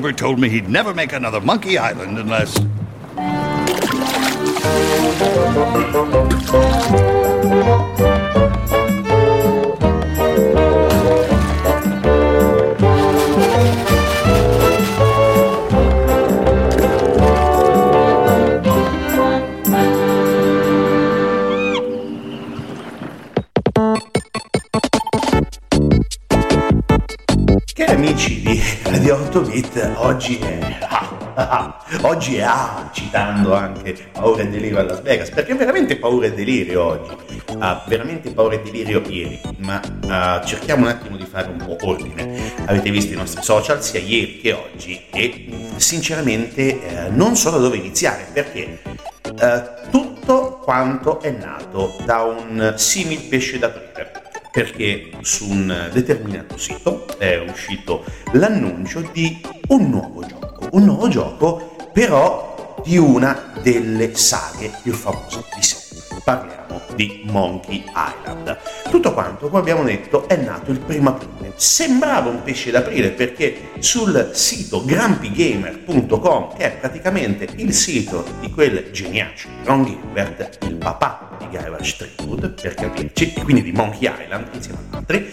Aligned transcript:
Gilbert 0.00 0.16
told 0.16 0.38
me 0.38 0.48
he'd 0.48 0.66
never 0.66 0.94
make 0.94 1.12
another 1.12 1.42
Monkey 1.42 1.76
Island 1.76 2.18
unless. 2.18 2.58
Oggi 30.20 30.36
è... 30.36 30.78
ah, 31.34 31.82
oggi 32.02 32.36
è 32.36 32.42
ah, 32.42 32.90
citando 32.92 33.54
anche 33.54 33.96
Paura 34.12 34.42
e 34.42 34.48
Delirio 34.50 34.80
a 34.80 34.82
Las 34.82 35.00
Vegas, 35.00 35.30
perché 35.30 35.54
veramente 35.54 35.96
paura 35.96 36.26
e 36.26 36.34
delirio 36.34 36.84
oggi, 36.84 37.16
ah, 37.58 37.82
veramente 37.86 38.30
paura 38.30 38.56
e 38.56 38.60
delirio 38.60 39.02
ieri, 39.08 39.40
ma 39.60 39.80
ah, 40.08 40.44
cerchiamo 40.44 40.82
un 40.82 40.88
attimo 40.88 41.16
di 41.16 41.24
fare 41.24 41.48
un 41.48 41.56
po' 41.56 41.78
ordine. 41.88 42.52
Avete 42.66 42.90
visto 42.90 43.14
i 43.14 43.16
nostri 43.16 43.42
social 43.42 43.82
sia 43.82 44.00
ieri 44.00 44.40
che 44.40 44.52
oggi 44.52 45.06
e 45.10 45.72
sinceramente 45.76 47.06
eh, 47.06 47.08
non 47.08 47.34
so 47.34 47.48
da 47.48 47.56
dove 47.56 47.78
iniziare, 47.78 48.26
perché 48.30 48.82
eh, 49.22 49.62
tutto 49.90 50.60
quanto 50.62 51.20
è 51.22 51.30
nato 51.30 51.96
da 52.04 52.24
un 52.24 52.74
simil 52.76 53.22
pesce 53.22 53.58
d'aprile 53.58 53.89
perché 54.50 55.10
su 55.20 55.48
un 55.48 55.90
determinato 55.92 56.56
sito 56.56 57.06
è 57.18 57.38
uscito 57.38 58.04
l'annuncio 58.32 59.08
di 59.12 59.40
un 59.68 59.90
nuovo 59.90 60.24
gioco, 60.26 60.68
un 60.72 60.84
nuovo 60.84 61.08
gioco 61.08 61.76
però 61.92 62.50
di 62.84 62.96
una 62.96 63.52
delle 63.62 64.14
saghe 64.14 64.70
più 64.82 64.92
famose 64.92 65.44
di 65.54 65.62
sempre. 65.62 65.80
Parliamo 66.24 66.80
di 66.94 67.22
Monkey 67.24 67.84
Island. 67.88 68.58
Tutto 68.90 69.12
quanto, 69.12 69.48
come 69.48 69.60
abbiamo 69.60 69.82
detto, 69.82 70.28
è 70.28 70.36
nato 70.36 70.70
il 70.70 70.80
primo 70.80 71.10
aprile. 71.10 71.52
Sembrava 71.56 72.28
un 72.28 72.42
pesce 72.42 72.70
d'aprile 72.70 73.10
perché 73.10 73.70
sul 73.78 74.30
sito 74.32 74.84
grumpygamer.com, 74.84 76.56
che 76.56 76.64
è 76.64 76.76
praticamente 76.76 77.48
il 77.56 77.72
sito 77.72 78.24
di 78.40 78.50
quel 78.50 78.90
geniace 78.90 79.48
Ron 79.64 79.84
Gilbert, 79.84 80.58
il 80.64 80.74
papà 80.74 81.29
Garage 81.50 81.90
Streetwood, 81.90 82.60
per 82.60 82.74
capirci, 82.74 83.34
e 83.34 83.42
quindi 83.42 83.62
di 83.62 83.72
Monkey 83.72 84.10
Island 84.10 84.48
insieme 84.52 84.78
ad 84.90 84.94
altri, 84.94 85.28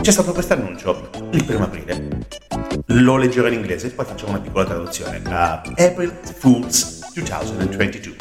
c'è 0.00 0.10
stato 0.10 0.32
questo 0.32 0.54
annuncio 0.54 1.10
il 1.32 1.44
primo 1.44 1.64
aprile. 1.64 2.24
Lo 2.86 3.16
leggerò 3.16 3.48
in 3.48 3.54
inglese, 3.54 3.90
poi 3.90 4.04
facciamo 4.04 4.32
una 4.32 4.40
piccola 4.40 4.64
traduzione. 4.64 5.20
Uh, 5.24 5.72
April 5.82 6.12
Fools 6.38 7.12
2022. 7.14 8.14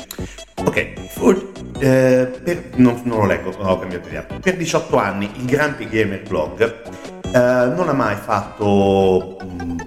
Ok, 0.66 1.10
Fool, 1.10 1.52
eh, 1.80 2.40
per- 2.44 2.70
non, 2.76 3.02
non 3.04 3.20
lo 3.20 3.26
leggo, 3.26 3.52
ho 3.52 3.80
cambiato 3.80 4.08
idea. 4.08 4.24
Per 4.24 4.56
18 4.56 4.98
anni 4.98 5.30
il 5.36 5.46
Grumpy 5.46 5.88
Gamer 5.88 6.24
Blog 6.24 6.82
eh, 7.22 7.30
non 7.30 7.88
ha 7.88 7.94
mai 7.94 8.16
fatto 8.16 9.38
mm, 9.44 9.78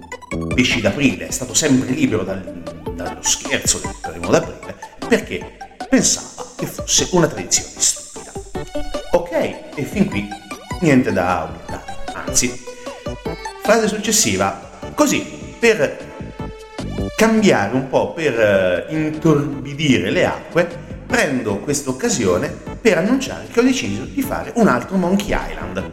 pesci 0.55 0.81
d'aprile, 0.81 1.27
è 1.29 1.31
stato 1.33 1.55
sempre 1.55 1.91
libero 1.91 2.23
dal- 2.23 2.63
dallo 2.95 3.23
scherzo 3.23 3.81
del 3.81 3.95
primo 4.01 4.31
d'aprile 4.31 4.77
perché 5.09 5.57
pensava 5.89 6.45
che 6.57 6.67
fosse 6.67 7.09
una 7.13 7.27
tradizione 7.27 7.81
stupida. 7.81 8.33
Ok, 9.13 9.33
e 9.75 9.83
fin 9.85 10.09
qui 10.09 10.29
niente 10.81 11.13
da 11.13 11.45
obiettare, 11.45 11.97
anzi. 12.13 12.65
Frase 13.63 13.89
successiva, 13.89 14.71
così 14.95 15.21
per 15.59 16.07
cambiare 17.17 17.75
un 17.75 17.89
po', 17.89 18.13
per 18.13 18.39
eh, 18.39 18.87
intorbidire 18.95 20.11
le 20.11 20.25
acque, 20.25 20.69
prendo 21.07 21.59
questa 21.59 21.91
occasione 21.91 22.49
per 22.81 22.99
annunciare 22.99 23.47
che 23.51 23.61
ho 23.61 23.63
deciso 23.63 24.05
di 24.05 24.23
fare 24.23 24.53
un 24.57 24.69
altro 24.69 24.97
Monkey 24.97 25.37
Island. 25.37 25.93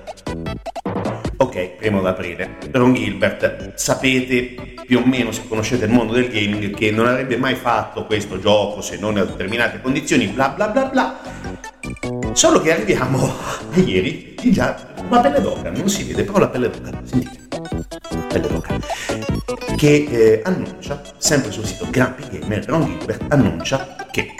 Ok, 1.37 1.69
primo 1.77 2.01
d'aprile. 2.01 2.57
Ron 2.71 2.93
Gilbert, 2.93 3.73
sapete 3.75 4.74
più 4.85 4.99
o 4.99 5.05
meno 5.05 5.31
se 5.31 5.47
conoscete 5.47 5.85
il 5.85 5.91
mondo 5.91 6.13
del 6.13 6.29
gaming 6.29 6.73
che 6.73 6.91
non 6.91 7.07
avrebbe 7.07 7.37
mai 7.37 7.55
fatto 7.55 8.05
questo 8.05 8.39
gioco 8.39 8.81
se 8.81 8.97
non 8.97 9.17
a 9.17 9.25
determinate 9.25 9.81
condizioni, 9.81 10.27
bla 10.27 10.49
bla 10.49 10.67
bla 10.67 10.85
bla. 10.85 11.19
Solo 12.33 12.61
che 12.61 12.73
arriviamo 12.73 13.23
a 13.25 13.79
ieri 13.79 14.35
di 14.39 14.51
già 14.51 14.93
una 15.07 15.21
pelle 15.21 15.41
d'oca, 15.41 15.69
non 15.71 15.89
si 15.89 16.03
vede, 16.03 16.23
però 16.23 16.39
la 16.39 16.49
pelle 16.49 16.69
d'oca, 16.69 17.01
sentite, 17.03 17.47
pelle 18.27 18.47
d'oca, 18.47 18.79
che 19.75 20.07
eh, 20.09 20.41
annuncia, 20.43 21.01
sempre 21.17 21.51
sul 21.51 21.65
sito 21.65 21.87
Grumpy 21.89 22.39
Gamer, 22.39 22.65
Ron 22.65 22.85
Gilbert 22.85 23.23
annuncia 23.29 23.95
che 24.11 24.33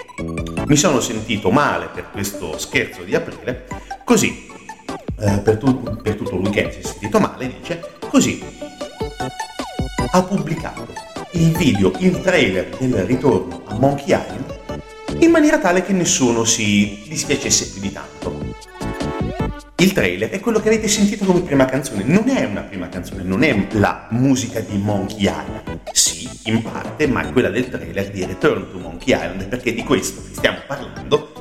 mi 0.66 0.76
sono 0.76 1.00
sentito 1.00 1.52
male 1.52 1.90
per 1.94 2.10
questo 2.12 2.58
scherzo 2.58 3.04
di 3.04 3.16
aprile, 3.16 3.68
così 4.04 4.48
eh, 5.20 5.40
per, 5.40 5.58
tu- 5.58 6.02
per 6.02 6.16
tutto 6.16 6.36
il 6.36 6.42
weekend 6.42 6.72
si 6.72 6.80
è 6.80 6.84
sentito 6.84 7.20
male, 7.20 7.54
dice, 7.60 7.82
così 8.10 8.44
ha 10.16 10.24
pubblicato 10.24 10.88
il 11.32 11.52
video, 11.52 11.92
il 12.00 12.22
trailer 12.22 12.70
del 12.78 13.04
ritorno 13.04 13.64
a 13.66 13.78
Monkey 13.78 14.18
Island 14.18 14.54
in 15.20 15.30
maniera 15.30 15.60
tale 15.60 15.84
che 15.84 15.92
nessuno 15.92 16.46
si 16.46 17.04
dispiacesse 17.06 17.72
più 17.72 17.82
di 17.82 17.92
tanto. 17.92 18.55
Il 19.78 19.92
trailer 19.92 20.30
è 20.30 20.40
quello 20.40 20.62
che 20.62 20.70
avete 20.70 20.88
sentito 20.88 21.26
come 21.26 21.42
prima 21.42 21.66
canzone, 21.66 22.04
non 22.06 22.30
è 22.30 22.46
una 22.46 22.62
prima 22.62 22.88
canzone, 22.88 23.24
non 23.24 23.44
è 23.44 23.68
la 23.72 24.08
musica 24.12 24.62
di 24.62 24.78
Monkey 24.78 25.24
Island. 25.24 25.80
Sì, 25.92 26.30
in 26.46 26.62
parte, 26.62 27.08
ma 27.08 27.28
è 27.28 27.32
quella 27.34 27.50
del 27.50 27.68
trailer 27.68 28.10
di 28.10 28.24
Return 28.24 28.72
to 28.72 28.80
Monkey 28.80 29.14
Island, 29.14 29.48
perché 29.48 29.74
di 29.74 29.84
questo 29.84 30.22
vi 30.22 30.34
stiamo 30.34 30.60
parlando. 30.66 31.34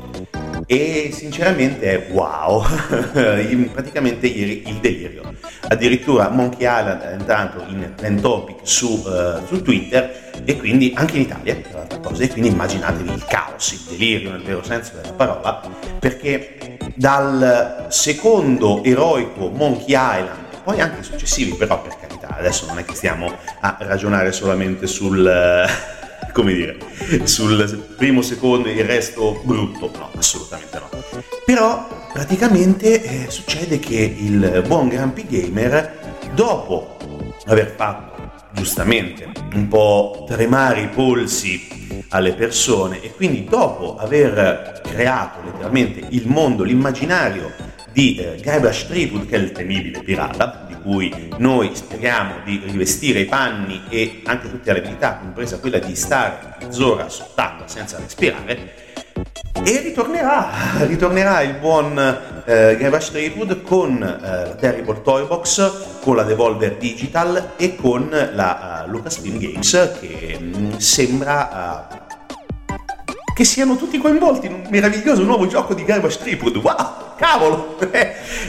E 0.67 1.11
sinceramente 1.13 2.09
è 2.09 2.13
wow, 2.13 2.65
praticamente 3.73 4.27
ieri 4.27 4.65
il 4.67 4.79
delirio. 4.81 5.33
Addirittura 5.69 6.29
Monkey 6.29 6.67
Island 6.67 7.03
è 7.03 7.13
entrato 7.13 7.65
in 7.69 7.93
trend 7.95 8.21
topic 8.21 8.57
su, 8.63 9.01
eh, 9.07 9.47
su 9.47 9.63
Twitter 9.63 10.33
e 10.45 10.57
quindi 10.57 10.93
anche 10.97 11.17
in 11.17 11.23
Italia, 11.23 11.55
cosa, 12.05 12.23
e 12.23 12.29
quindi 12.29 12.51
immaginatevi 12.51 13.13
il 13.13 13.25
caos, 13.25 13.73
il 13.73 13.81
delirio 13.89 14.31
nel 14.31 14.43
vero 14.43 14.63
senso 14.63 14.93
della 14.95 15.13
parola, 15.13 15.61
perché 15.99 16.77
dal 16.95 17.87
secondo 17.89 18.85
eroico 18.85 19.49
Monkey 19.49 19.87
Island, 19.89 20.43
poi 20.63 20.81
anche 20.81 21.01
i 21.01 21.03
successivi, 21.03 21.55
però 21.55 21.81
per 21.83 21.97
carità, 21.99 22.37
adesso 22.39 22.67
non 22.67 22.79
è 22.79 22.85
che 22.85 22.95
stiamo 22.95 23.33
a 23.61 23.77
ragionare 23.81 24.33
solamente 24.33 24.87
sul, 24.87 25.67
come 26.33 26.53
dire, 26.53 26.77
sul 27.25 27.95
primo, 27.97 28.23
secondo 28.23 28.69
e 28.69 28.73
il 28.73 28.85
resto 28.85 29.41
brutto, 29.43 29.91
no, 29.97 30.11
assolutamente 30.17 30.79
no. 30.79 30.89
Però 31.45 32.09
praticamente 32.13 33.03
eh, 33.03 33.31
succede 33.31 33.79
che 33.79 33.97
il 33.97 34.63
buon 34.67 34.89
Grumpy 34.89 35.27
Gamer, 35.27 35.99
dopo 36.35 36.97
aver 37.47 37.75
fatto 37.77 38.14
giustamente 38.55 39.31
un 39.55 39.69
po' 39.69 40.25
tremare 40.27 40.81
i 40.81 40.89
polsi 40.89 42.03
alle 42.09 42.35
persone 42.35 43.03
e 43.03 43.13
quindi 43.13 43.45
dopo 43.45 43.97
aver 43.97 44.81
creato 44.83 45.41
letteralmente 45.45 46.07
il 46.11 46.27
mondo, 46.29 46.63
l'immaginario 46.63 47.53
di 47.93 48.17
eh, 48.17 48.41
Guybrush 48.43 48.85
Streetwood 48.85 49.27
che 49.27 49.37
è 49.37 49.39
il 49.39 49.53
temibile 49.53 50.01
pirata 50.01 50.65
di 50.67 50.75
cui 50.83 51.31
noi 51.39 51.71
speriamo 51.75 52.35
di 52.45 52.61
rivestire 52.65 53.21
i 53.21 53.25
panni 53.27 53.83
e 53.89 54.23
anche 54.25 54.51
tutte 54.51 54.73
le 54.73 54.81
abilità 54.81 55.19
compresa 55.19 55.59
quella 55.59 55.79
di 55.79 55.95
stare 55.95 56.57
mezz'ora 56.61 57.09
sott'acqua 57.09 57.69
senza 57.69 57.99
respirare 57.99 58.83
E 59.65 59.81
ritornerà, 59.81 60.51
ritornerà 60.87 61.41
il 61.43 61.55
buon 61.55 61.97
eh, 62.45 62.77
Gavash 62.79 63.11
Traywood 63.11 63.63
con 63.63 64.03
eh, 64.03 64.19
la 64.47 64.55
Terrible 64.55 65.01
Toy 65.03 65.27
Box, 65.27 66.01
con 66.01 66.17
la 66.17 66.23
Devolver 66.23 66.77
Digital 66.77 67.53
e 67.57 67.75
con 67.77 68.09
la 68.11 68.85
uh, 68.85 68.91
Lucasfilm 68.91 69.39
Games 69.39 69.93
che 70.01 70.39
mh, 70.39 70.59
mm, 70.59 70.77
sembra 70.77 71.89
uh, 71.91 72.03
che 73.35 73.45
siano 73.45 73.77
tutti 73.77 73.99
coinvolti 73.99 74.47
in 74.47 74.53
un 74.53 74.67
meraviglioso 74.69 75.23
nuovo 75.25 75.47
gioco 75.47 75.75
di 75.75 75.85
Garbage 75.85 76.19
Tripod. 76.19 76.57
Wow, 76.57 77.04
cavolo! 77.17 77.79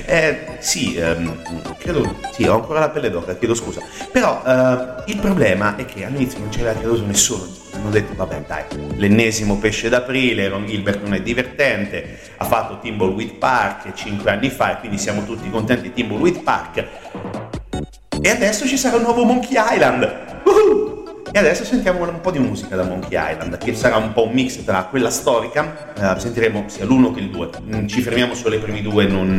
eh, 0.06 0.58
sì, 0.60 0.96
ehm, 0.96 1.76
credo, 1.78 2.16
sì, 2.32 2.44
ho 2.46 2.56
ancora 2.56 2.80
la 2.80 2.90
pelle 2.90 3.10
d'oca, 3.10 3.36
chiedo 3.36 3.54
scusa. 3.54 3.82
Però 4.12 4.42
eh, 4.46 5.04
il 5.12 5.18
problema 5.18 5.76
è 5.76 5.86
che 5.86 6.06
all'inizio 6.06 6.40
non 6.40 6.50
aveva 6.54 6.74
creduto 6.74 7.06
nessuno. 7.06 7.48
Hanno 7.74 7.90
detto, 7.90 8.14
vabbè 8.16 8.44
dai, 8.48 8.64
l'ennesimo 8.96 9.58
pesce 9.58 9.90
d'aprile, 9.90 10.48
Ron 10.48 10.66
Gilbert 10.66 11.02
non 11.02 11.14
è 11.14 11.22
divertente, 11.22 12.20
ha 12.38 12.46
fatto 12.46 12.80
Timbleweed 12.80 13.34
Park 13.34 13.94
5 13.94 14.32
anni 14.32 14.50
fa 14.50 14.78
e 14.78 14.80
quindi 14.80 14.98
siamo 14.98 15.24
tutti 15.26 15.50
contenti 15.50 15.84
di 15.84 15.94
Timbleweed 15.94 16.42
Park. 16.42 16.86
E 18.22 18.30
adesso 18.30 18.66
ci 18.66 18.78
sarà 18.78 18.96
un 18.96 19.04
nuovo 19.04 19.24
Monkey 19.24 19.56
Island. 19.56 20.35
E 21.36 21.40
adesso 21.40 21.66
sentiamo 21.66 22.02
un 22.02 22.22
po' 22.22 22.32
di 22.32 22.40
musica 22.40 22.78
da 22.78 22.84
Monkey 22.86 23.20
Island, 23.22 23.58
che 23.58 23.76
sarà 23.76 23.98
un 23.98 24.14
po' 24.14 24.26
un 24.26 24.32
mix 24.32 24.64
tra 24.64 24.86
quella 24.86 25.10
storica, 25.10 25.94
eh, 25.94 26.18
sentiremo 26.18 26.70
sia 26.70 26.86
l'uno 26.86 27.12
che 27.12 27.20
il 27.20 27.30
due. 27.30 27.50
Mm, 27.62 27.88
ci 27.88 28.02
fermiamo 28.02 28.34
solo 28.34 28.56
ai 28.56 28.62
primi 28.62 28.82
due, 28.82 29.06
non, 29.06 29.36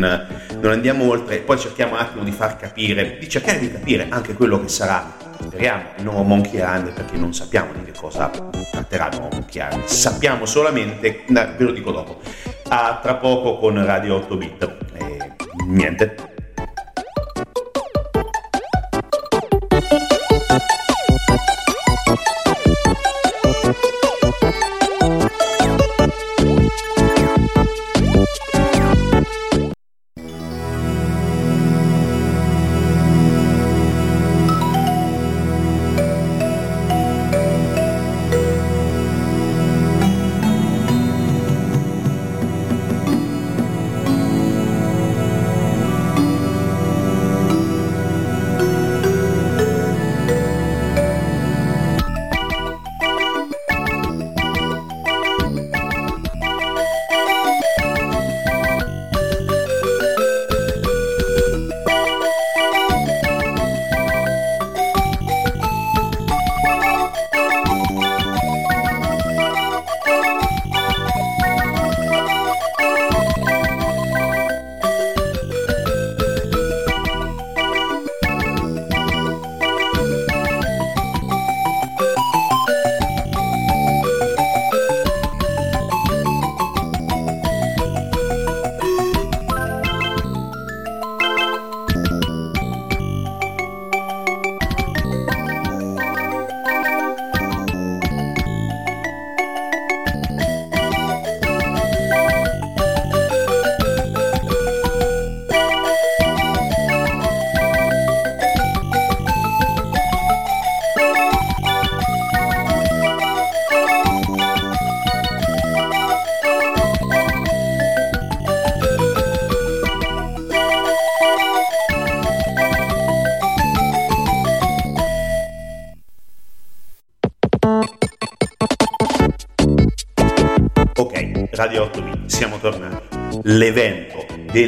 non 0.60 0.72
andiamo 0.72 1.08
oltre, 1.08 1.38
poi 1.38 1.58
cerchiamo 1.58 1.94
un 1.94 2.00
attimo 2.00 2.22
di 2.22 2.32
far 2.32 2.58
capire, 2.58 3.16
di 3.19 3.26
cercare 3.31 3.58
di 3.60 3.72
capire 3.72 4.08
anche 4.10 4.34
quello 4.34 4.60
che 4.60 4.69
sarà 4.69 5.10
speriamo 5.40 5.84
il 5.96 6.04
nuovo 6.04 6.22
Monkey 6.22 6.56
Island 6.56 6.93
perché 6.93 7.16
non 7.16 7.32
sappiamo 7.32 7.72
di 7.72 7.90
che 7.90 7.98
cosa 7.98 8.31
tratterà 8.70 9.08
il 9.08 9.19
nuovo 9.19 9.37
Monkey 9.37 9.66
Island. 9.66 9.84
Sappiamo 9.87 10.44
solamente 10.44 11.22
no, 11.28 11.48
ve 11.56 11.64
lo 11.64 11.72
dico 11.72 11.93
dopo. 11.93 12.20
A 12.69 12.98
tra 13.02 13.14
poco 13.14 13.56
con 13.56 13.82
Radio 13.82 14.16
8 14.16 14.37
bit. 14.37 14.76
E 14.98 15.32
niente 15.66 16.36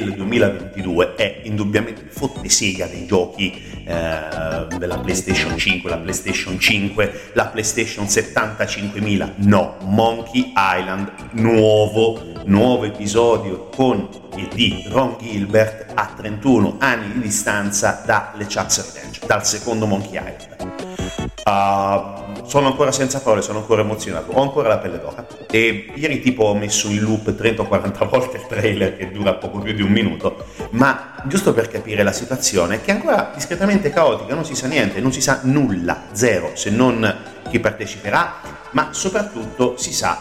Del 0.08 0.16
2022 0.16 1.16
è 1.16 1.40
indubbiamente 1.42 2.00
il 2.00 2.08
fottesiga 2.08 2.86
dei 2.86 3.04
giochi 3.04 3.62
eh, 3.84 4.66
della 4.78 4.98
PlayStation 5.00 5.58
5, 5.58 5.90
la 5.90 5.98
PlayStation 5.98 6.58
5, 6.58 7.30
la 7.34 7.44
PlayStation 7.48 8.08
75000. 8.08 9.34
No, 9.36 9.76
Monkey 9.82 10.54
Island, 10.56 11.12
nuovo, 11.32 12.22
nuovo 12.44 12.84
episodio 12.84 13.68
con 13.68 14.08
e 14.34 14.48
di 14.54 14.82
Ron 14.88 15.16
Gilbert 15.20 15.90
a 15.92 16.10
31 16.16 16.76
anni 16.78 17.12
di 17.12 17.20
distanza 17.20 18.02
dalle 18.06 18.44
Chuck's 18.44 18.94
Revenge, 18.94 19.20
dal 19.26 19.44
secondo 19.44 19.84
Monkey 19.84 20.12
Island. 20.12 20.56
Uh, 21.44 22.27
sono 22.48 22.68
ancora 22.68 22.90
senza 22.92 23.20
parole, 23.20 23.42
sono 23.42 23.58
ancora 23.58 23.82
emozionato, 23.82 24.32
ho 24.32 24.40
ancora 24.40 24.68
la 24.68 24.78
pelle 24.78 24.98
d'oca. 24.98 25.26
E 25.50 25.92
ieri 25.94 26.20
tipo 26.20 26.44
ho 26.44 26.54
messo 26.54 26.88
in 26.88 27.00
loop 27.00 27.34
30 27.34 27.62
o 27.62 27.66
40 27.66 28.04
volte 28.08 28.38
il 28.38 28.46
trailer 28.46 28.96
che 28.96 29.10
dura 29.10 29.34
poco 29.34 29.58
più 29.58 29.74
di 29.74 29.82
un 29.82 29.90
minuto, 29.90 30.46
ma 30.70 31.14
giusto 31.26 31.52
per 31.52 31.68
capire 31.68 32.02
la 32.02 32.12
situazione, 32.12 32.80
che 32.80 32.90
è 32.90 32.94
ancora 32.94 33.32
discretamente 33.34 33.90
caotica, 33.90 34.34
non 34.34 34.46
si 34.46 34.54
sa 34.54 34.66
niente, 34.66 35.00
non 35.00 35.12
si 35.12 35.20
sa 35.20 35.40
nulla, 35.42 36.04
zero, 36.12 36.52
se 36.54 36.70
non 36.70 37.16
chi 37.50 37.60
parteciperà, 37.60 38.36
ma 38.70 38.88
soprattutto 38.92 39.76
si 39.76 39.92
sa 39.92 40.18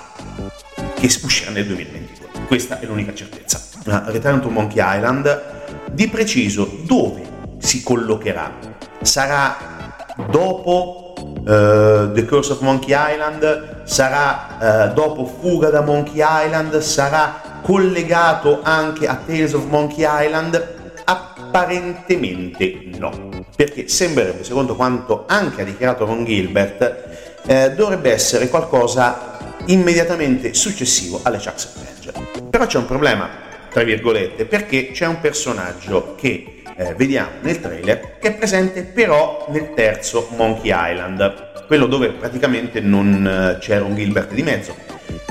che 0.95 1.05
uscirà 1.23 1.51
nel 1.51 1.65
2022. 1.65 2.45
Questa 2.45 2.79
è 2.79 2.85
l'unica 2.85 3.13
certezza. 3.13 3.61
Return 3.85 4.41
to 4.41 4.49
Monkey 4.49 4.83
Island, 4.83 5.85
di 5.91 6.09
preciso 6.09 6.69
dove 6.83 7.21
si 7.57 7.83
collocherà? 7.83 8.75
Sarà 9.01 9.95
dopo 10.29 11.06
uh, 11.17 12.11
The 12.11 12.25
Curse 12.25 12.53
of 12.53 12.59
Monkey 12.59 12.95
Island, 12.95 13.83
sarà 13.83 14.89
uh, 14.89 14.93
dopo 14.93 15.25
Fuga 15.25 15.69
da 15.69 15.81
Monkey 15.81 16.21
Island, 16.23 16.77
sarà 16.79 17.59
collegato 17.61 18.59
anche 18.63 19.07
a 19.07 19.19
Tales 19.25 19.53
of 19.53 19.65
Monkey 19.65 20.05
Island? 20.07 20.75
Apparentemente 21.05 22.89
no, 22.97 23.45
perché 23.55 23.87
sembrerebbe, 23.87 24.43
secondo 24.43 24.75
quanto 24.75 25.23
anche 25.27 25.61
ha 25.61 25.65
dichiarato 25.65 26.05
Ron 26.05 26.25
Gilbert, 26.25 27.05
eh, 27.45 27.71
dovrebbe 27.71 28.11
essere 28.11 28.49
qualcosa 28.49 29.37
immediatamente 29.65 30.53
successivo 30.53 31.19
alle 31.23 31.37
Chuck's 31.37 31.73
Revenge. 31.75 32.43
Però 32.49 32.65
c'è 32.65 32.77
un 32.77 32.85
problema, 32.85 33.29
tra 33.69 33.83
virgolette, 33.83 34.45
perché 34.45 34.91
c'è 34.91 35.05
un 35.05 35.19
personaggio 35.19 36.15
che 36.15 36.56
eh, 36.77 36.93
vediamo 36.95 37.31
nel 37.41 37.59
trailer 37.59 38.17
che 38.19 38.29
è 38.29 38.33
presente 38.35 38.83
però 38.83 39.47
nel 39.49 39.73
terzo 39.73 40.29
Monkey 40.35 40.71
Island, 40.73 41.65
quello 41.65 41.87
dove 41.87 42.11
praticamente 42.11 42.79
non 42.79 43.27
eh, 43.27 43.57
c'era 43.59 43.83
un 43.83 43.95
Gilbert 43.95 44.33
di 44.33 44.43
mezzo, 44.43 44.75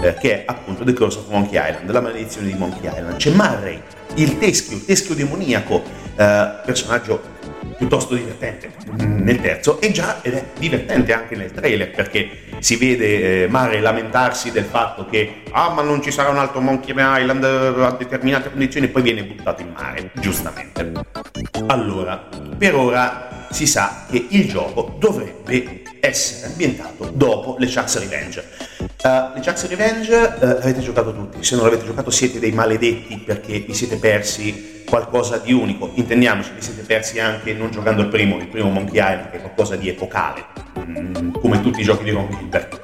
eh, 0.03 0.15
che 0.15 0.33
è 0.33 0.43
appunto 0.47 0.85
The 0.85 0.93
Curse 0.93 1.19
of 1.19 1.29
Monkey 1.29 1.59
Island, 1.59 1.91
la 1.91 2.01
maledizione 2.01 2.49
di 2.49 2.55
Monkey 2.55 2.91
Island. 2.91 3.17
C'è 3.17 3.31
Murray, 3.31 3.81
il 4.17 4.39
teschio, 4.39 4.77
il 4.77 4.85
teschio 4.85 5.15
demoniaco, 5.15 5.83
eh, 6.17 6.51
personaggio 6.65 7.35
piuttosto 7.77 8.15
divertente 8.15 8.71
nel 8.97 9.41
terzo. 9.41 9.81
E 9.81 9.91
già 9.93 10.23
ed 10.23 10.35
è 10.35 10.45
divertente 10.59 11.13
anche 11.13 11.37
nel 11.37 11.53
trailer 11.53 11.91
perché 11.91 12.45
si 12.59 12.77
vede 12.77 13.45
eh, 13.45 13.49
Mare 13.49 13.81
lamentarsi 13.81 14.51
del 14.51 14.65
fatto 14.65 15.07
che 15.07 15.43
ah 15.51 15.71
ma 15.71 15.83
non 15.83 16.03
ci 16.03 16.11
sarà 16.11 16.31
un 16.31 16.39
altro 16.39 16.61
Monkey 16.61 16.95
Island 16.97 17.45
eh, 17.45 17.85
a 17.85 17.91
determinate 17.93 18.51
condizioni 18.51 18.87
e 18.87 18.89
poi 18.91 19.03
viene 19.03 19.25
buttato 19.25 19.63
in 19.63 19.73
mare 19.73 20.11
giustamente. 20.15 20.93
Allora 21.67 22.29
per 22.57 22.75
ora 22.75 23.47
si 23.51 23.67
sa 23.67 24.07
che 24.11 24.27
il 24.31 24.49
gioco 24.49 24.97
dovrebbe 24.99 25.83
essere 26.07 26.47
ambientato 26.47 27.11
dopo 27.13 27.57
le 27.59 27.67
Chuck's 27.67 27.99
Revenge. 27.99 28.45
Uh, 29.03 29.35
le 29.35 29.41
Chuck's 29.45 29.69
Revenge 29.69 30.15
uh, 30.15 30.45
avete 30.45 30.81
giocato 30.81 31.15
tutti, 31.15 31.43
se 31.45 31.55
non 31.55 31.65
l'avete 31.65 31.85
giocato 31.85 32.11
siete 32.11 32.39
dei 32.39 32.53
maledetti 32.53 33.19
perché 33.19 33.61
vi 33.61 33.75
siete 33.75 33.97
persi 33.97 34.83
qualcosa 34.87 35.39
di 35.39 35.53
unico. 35.53 35.91
Intendiamoci, 35.95 36.51
vi 36.55 36.63
siete 36.63 36.83
persi 36.83 37.21
anche 37.21 37.53
non 37.53 37.71
giocando 37.71 38.03
il 38.03 38.09
primo, 38.09 38.39
il 38.39 38.49
primo 38.49 38.71
Monkey 38.71 38.95
Island, 38.95 39.31
che 39.31 39.37
è 39.37 39.41
qualcosa 39.41 39.77
di 39.77 39.89
epocale, 39.89 40.45
mm, 40.79 41.33
come 41.33 41.61
tutti 41.61 41.81
i 41.81 41.85
giochi 41.85 42.05
di 42.05 42.11
Ron 42.11 42.29
Gilbert. 42.31 42.83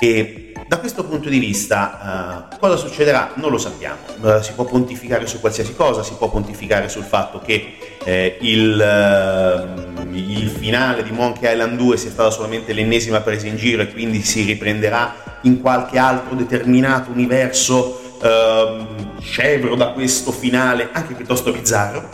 E 0.00 0.51
da 0.72 0.78
questo 0.78 1.04
punto 1.04 1.28
di 1.28 1.38
vista, 1.38 2.48
uh, 2.50 2.56
cosa 2.58 2.76
succederà? 2.76 3.32
Non 3.34 3.50
lo 3.50 3.58
sappiamo. 3.58 3.98
Uh, 4.22 4.40
si 4.40 4.54
può 4.54 4.64
pontificare 4.64 5.26
su 5.26 5.38
qualsiasi 5.38 5.74
cosa, 5.74 6.02
si 6.02 6.14
può 6.14 6.30
pontificare 6.30 6.88
sul 6.88 7.02
fatto 7.02 7.40
che 7.40 7.76
eh, 8.02 8.38
il, 8.40 8.80
uh, 8.80 10.16
il, 10.16 10.48
finale 10.48 11.02
di 11.02 11.10
Monkey 11.10 11.52
Island 11.52 11.76
2 11.76 11.96
sia 11.98 12.08
stata 12.08 12.30
solamente 12.30 12.72
l'ennesima 12.72 13.20
presa 13.20 13.48
in 13.48 13.56
giro 13.56 13.82
e 13.82 13.92
quindi 13.92 14.22
si 14.22 14.44
riprenderà 14.44 15.40
in 15.42 15.60
qualche 15.60 15.98
altro 15.98 16.34
determinato 16.34 17.10
universo 17.10 18.18
ehm, 18.22 19.20
scevro 19.20 19.74
da 19.74 19.88
questo 19.88 20.32
finale, 20.32 20.88
anche 20.92 21.12
piuttosto 21.12 21.52
bizzarro. 21.52 22.08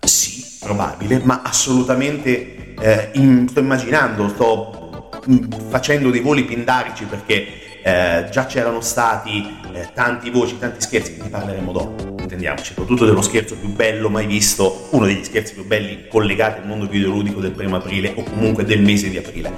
Sì, 0.00 0.56
probabile, 0.58 1.20
ma 1.22 1.42
assolutamente 1.44 2.76
eh, 2.80 3.10
in, 3.14 3.46
sto 3.46 3.60
immaginando, 3.60 4.28
sto 4.28 5.10
mm, 5.28 5.68
facendo 5.68 6.10
dei 6.10 6.20
voli 6.20 6.44
pindarici 6.44 7.04
perché 7.04 7.58
eh, 7.84 8.28
già 8.30 8.46
c'erano 8.46 8.80
stati 8.80 9.58
eh, 9.74 9.90
tanti 9.92 10.30
voci, 10.30 10.58
tanti 10.58 10.80
scherzi, 10.80 11.18
ne 11.20 11.28
parleremo 11.28 11.70
dopo, 11.70 12.16
intendiamoci, 12.18 12.64
soprattutto 12.64 13.04
dello 13.04 13.20
scherzo 13.20 13.56
più 13.56 13.68
bello 13.68 14.08
mai 14.08 14.24
visto, 14.24 14.88
uno 14.92 15.04
degli 15.04 15.22
scherzi 15.22 15.52
più 15.52 15.66
belli 15.66 16.06
collegati 16.08 16.60
al 16.60 16.66
mondo 16.66 16.86
videoludico 16.86 17.40
del 17.40 17.50
primo 17.50 17.76
aprile 17.76 18.14
o 18.16 18.22
comunque 18.22 18.64
del 18.64 18.80
mese 18.80 19.10
di 19.10 19.18
aprile. 19.18 19.52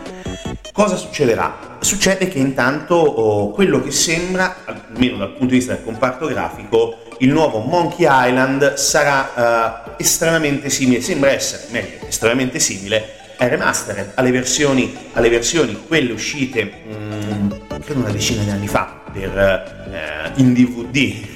Cosa 0.72 0.96
succederà? 0.96 1.78
Succede 1.78 2.26
che 2.26 2.38
intanto 2.38 2.96
oh, 2.96 3.50
quello 3.52 3.80
che 3.80 3.92
sembra, 3.92 4.56
almeno 4.64 5.18
dal 5.18 5.30
punto 5.30 5.46
di 5.46 5.58
vista 5.58 5.74
del 5.74 5.84
comparto 5.84 6.26
grafico, 6.26 6.98
il 7.20 7.30
nuovo 7.30 7.60
Monkey 7.60 8.06
Island 8.08 8.74
sarà 8.74 9.84
uh, 9.86 9.90
estremamente 9.96 10.68
simile, 10.68 11.00
sembra 11.00 11.30
essere, 11.30 11.66
meglio, 11.70 12.06
estremamente 12.08 12.58
simile 12.58 13.34
ai 13.38 13.48
remastered, 13.48 14.12
alle 14.14 14.30
versioni, 14.32 14.94
alle 15.12 15.28
versioni 15.28 15.78
quelle 15.86 16.12
uscite 16.12 16.64
mh, 16.64 17.65
credo 17.86 18.00
una 18.00 18.10
decina 18.10 18.42
di 18.42 18.50
anni 18.50 18.66
fa 18.66 19.00
per, 19.12 19.38
eh, 19.38 20.32
in 20.40 20.52
DVD 20.52 21.34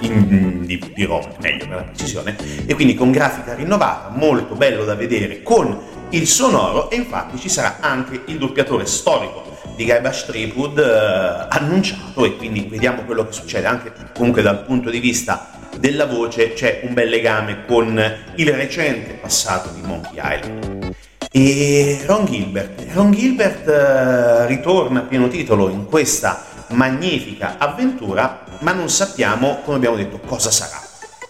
in 0.00 0.64
DVD-ROM, 0.66 1.36
meglio 1.40 1.66
per 1.68 1.76
la 1.76 1.82
precisione, 1.82 2.36
e 2.66 2.74
quindi 2.74 2.94
con 2.94 3.12
grafica 3.12 3.54
rinnovata, 3.54 4.10
molto 4.12 4.56
bello 4.56 4.84
da 4.84 4.96
vedere, 4.96 5.42
con 5.44 5.80
il 6.10 6.26
sonoro 6.26 6.90
e 6.90 6.96
infatti 6.96 7.38
ci 7.38 7.48
sarà 7.48 7.76
anche 7.80 8.22
il 8.26 8.38
doppiatore 8.38 8.86
storico 8.86 9.56
di 9.76 9.84
Guybrush 9.84 10.24
Threepwood 10.24 10.78
eh, 10.78 11.46
annunciato 11.48 12.24
e 12.24 12.36
quindi 12.36 12.66
vediamo 12.68 13.04
quello 13.04 13.24
che 13.26 13.32
succede 13.32 13.66
anche 13.66 13.92
comunque 14.14 14.42
dal 14.42 14.64
punto 14.64 14.90
di 14.90 14.98
vista 14.98 15.50
della 15.78 16.06
voce 16.06 16.54
c'è 16.54 16.80
un 16.82 16.94
bel 16.94 17.08
legame 17.08 17.64
con 17.66 18.02
il 18.34 18.52
recente 18.52 19.12
passato 19.12 19.70
di 19.70 19.82
Monkey 19.82 20.14
Island. 20.16 20.77
E 21.30 22.02
Ron 22.06 22.24
Gilbert, 22.24 22.86
Ron 22.94 23.12
Gilbert 23.12 23.68
eh, 23.68 24.46
ritorna 24.46 25.00
a 25.00 25.02
pieno 25.02 25.28
titolo 25.28 25.68
in 25.68 25.84
questa 25.84 26.42
magnifica 26.68 27.56
avventura, 27.58 28.44
ma 28.60 28.72
non 28.72 28.88
sappiamo, 28.88 29.60
come 29.62 29.76
abbiamo 29.76 29.96
detto, 29.96 30.18
cosa 30.24 30.50
sarà. 30.50 30.80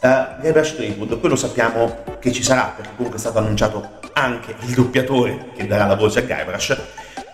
Uh, 0.00 0.40
Guybrush 0.40 0.76
Threepwood, 0.76 1.19
quello 1.19 1.35
sappiamo 1.35 2.05
che 2.21 2.31
ci 2.31 2.45
sarà, 2.45 2.73
perché 2.76 2.93
comunque 2.95 3.17
è 3.19 3.21
stato 3.21 3.38
annunciato 3.38 3.99
anche 4.12 4.55
il 4.61 4.75
doppiatore 4.75 5.50
che 5.57 5.67
darà 5.67 5.87
la 5.87 5.97
voce 5.97 6.21
a 6.21 6.23
Guybrush, 6.23 6.76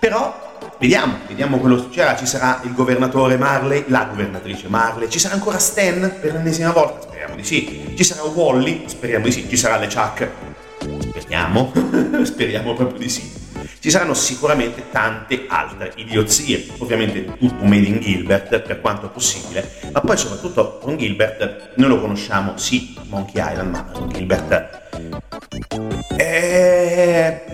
però 0.01 0.57
vediamo, 0.79 1.19
vediamo 1.29 1.59
quello 1.59 1.77
che 1.77 1.83
succederà, 1.83 2.17
ci 2.17 2.25
sarà 2.25 2.61
il 2.65 2.73
governatore 2.73 3.37
Marley, 3.37 3.85
la 3.89 4.07
governatrice 4.09 4.69
Marley, 4.69 5.11
ci 5.11 5.19
sarà 5.19 5.35
ancora 5.35 5.59
Stan 5.59 6.17
per 6.19 6.33
l'ennesima 6.33 6.73
volta, 6.73 7.03
speriamo 7.03 7.35
di 7.35 7.45
sì, 7.45 7.93
ci 7.95 8.05
sarà 8.05 8.23
Wally, 8.23 8.85
speriamo 8.87 9.27
di 9.27 9.33
sì, 9.33 9.47
ci 9.47 9.59
sarà 9.59 9.77
le 9.77 9.89
Chuck, 9.89 10.31
Speriamo, 11.01 11.73
speriamo 12.25 12.75
proprio 12.75 12.99
di 12.99 13.09
sì. 13.09 13.43
Ci 13.79 13.91
saranno 13.91 14.15
sicuramente 14.15 14.85
tante 14.91 15.45
altre 15.47 15.93
idiozie, 15.97 16.67
ovviamente 16.79 17.37
tutto 17.37 17.65
made 17.65 17.87
in 17.87 18.01
Gilbert 18.01 18.61
per 18.61 18.81
quanto 18.81 19.09
possibile, 19.09 19.71
ma 19.93 20.01
poi 20.01 20.17
soprattutto 20.17 20.79
con 20.79 20.97
Gilbert 20.97 21.73
noi 21.77 21.89
lo 21.89 22.01
conosciamo, 22.01 22.57
sì, 22.57 22.97
Monkey 23.09 23.43
Island, 23.47 23.71
ma 23.71 23.85
con 23.93 24.09
Gilbert 24.11 24.83
è, 26.17 27.54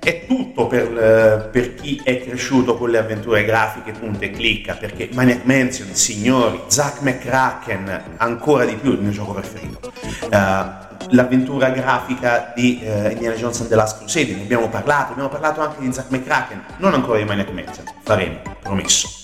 è 0.00 0.26
tutto 0.26 0.66
per, 0.66 1.50
per, 1.52 1.74
chi 1.74 2.00
è 2.02 2.22
cresciuto 2.22 2.76
con 2.76 2.90
le 2.90 2.98
avventure 2.98 3.44
grafiche 3.44 3.92
punta 3.92 4.24
e 4.24 4.30
clicca, 4.30 4.74
perché 4.74 5.10
Maniac 5.12 5.44
Mansion, 5.44 5.94
signori, 5.94 6.62
Zack 6.66 7.02
McCracken, 7.02 8.02
ancora 8.16 8.64
di 8.64 8.74
più 8.74 8.92
il 8.92 9.00
mio 9.00 9.10
gioco 9.10 9.32
preferito. 9.32 9.92
Uh, 10.22 10.88
l'avventura 11.10 11.70
grafica 11.70 12.52
di 12.54 12.80
uh, 12.82 13.10
Indiana 13.10 13.36
Jones 13.36 13.60
and 13.60 13.68
the 13.68 13.74
Last 13.74 13.98
Crusade, 13.98 14.34
ne 14.34 14.42
abbiamo 14.42 14.68
parlato, 14.68 15.12
abbiamo 15.12 15.28
parlato 15.28 15.60
anche 15.60 15.80
di 15.80 15.92
Zack 15.92 16.10
McCracken, 16.10 16.62
non 16.78 16.94
ancora 16.94 17.18
di 17.18 17.24
Maniac 17.24 17.50
Mansion, 17.50 17.84
faremo, 18.02 18.40
promesso. 18.62 19.19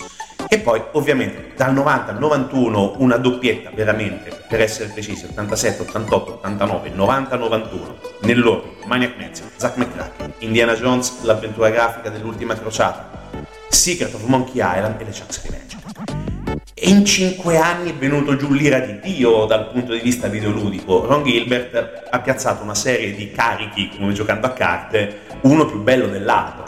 E 0.49 0.59
poi 0.61 0.81
ovviamente 0.93 1.53
dal 1.57 1.73
90 1.73 2.13
al 2.13 2.19
91 2.19 2.95
una 2.99 3.17
doppietta 3.17 3.71
veramente, 3.75 4.31
per 4.49 4.61
essere 4.61 4.91
precisi, 4.91 5.25
87, 5.25 5.83
88, 5.83 6.33
89, 6.35 6.91
90, 6.91 7.37
91, 7.37 7.97
nell'ordine 8.21 8.75
Maniac 8.87 9.17
Mansion, 9.17 9.49
Zack 9.57 9.77
McCracken, 9.77 10.33
Indiana 10.39 10.75
Jones, 10.75 11.23
l'avventura 11.23 11.71
grafica 11.71 12.11
dell'ultima 12.11 12.55
crociata, 12.55 13.11
Secret 13.69 14.15
of 14.15 14.25
Monkey 14.25 14.55
Island 14.55 15.01
e 15.01 15.05
le 15.05 15.11
Chuck's 15.11 15.43
Revenge. 15.43 15.77
E 16.79 16.91
in 16.91 17.05
cinque 17.05 17.57
anni 17.57 17.91
è 17.91 17.95
venuto 17.95 18.37
giù 18.37 18.53
l'ira 18.53 18.79
di 18.79 19.01
Dio 19.01 19.47
dal 19.47 19.71
punto 19.71 19.93
di 19.93 20.01
vista 20.01 20.29
videoludico. 20.29 21.07
Ron 21.07 21.25
Gilbert 21.25 22.09
ha 22.11 22.21
piazzato 22.21 22.63
una 22.63 22.75
serie 22.75 23.15
di 23.15 23.33
carichi, 23.33 23.91
come 23.97 24.13
giocando 24.13 24.47
a 24.47 24.51
carte, 24.51 25.23
uno 25.43 25.67
più 25.67 25.83
bello 25.83 26.07
dell'altro. 26.09 26.65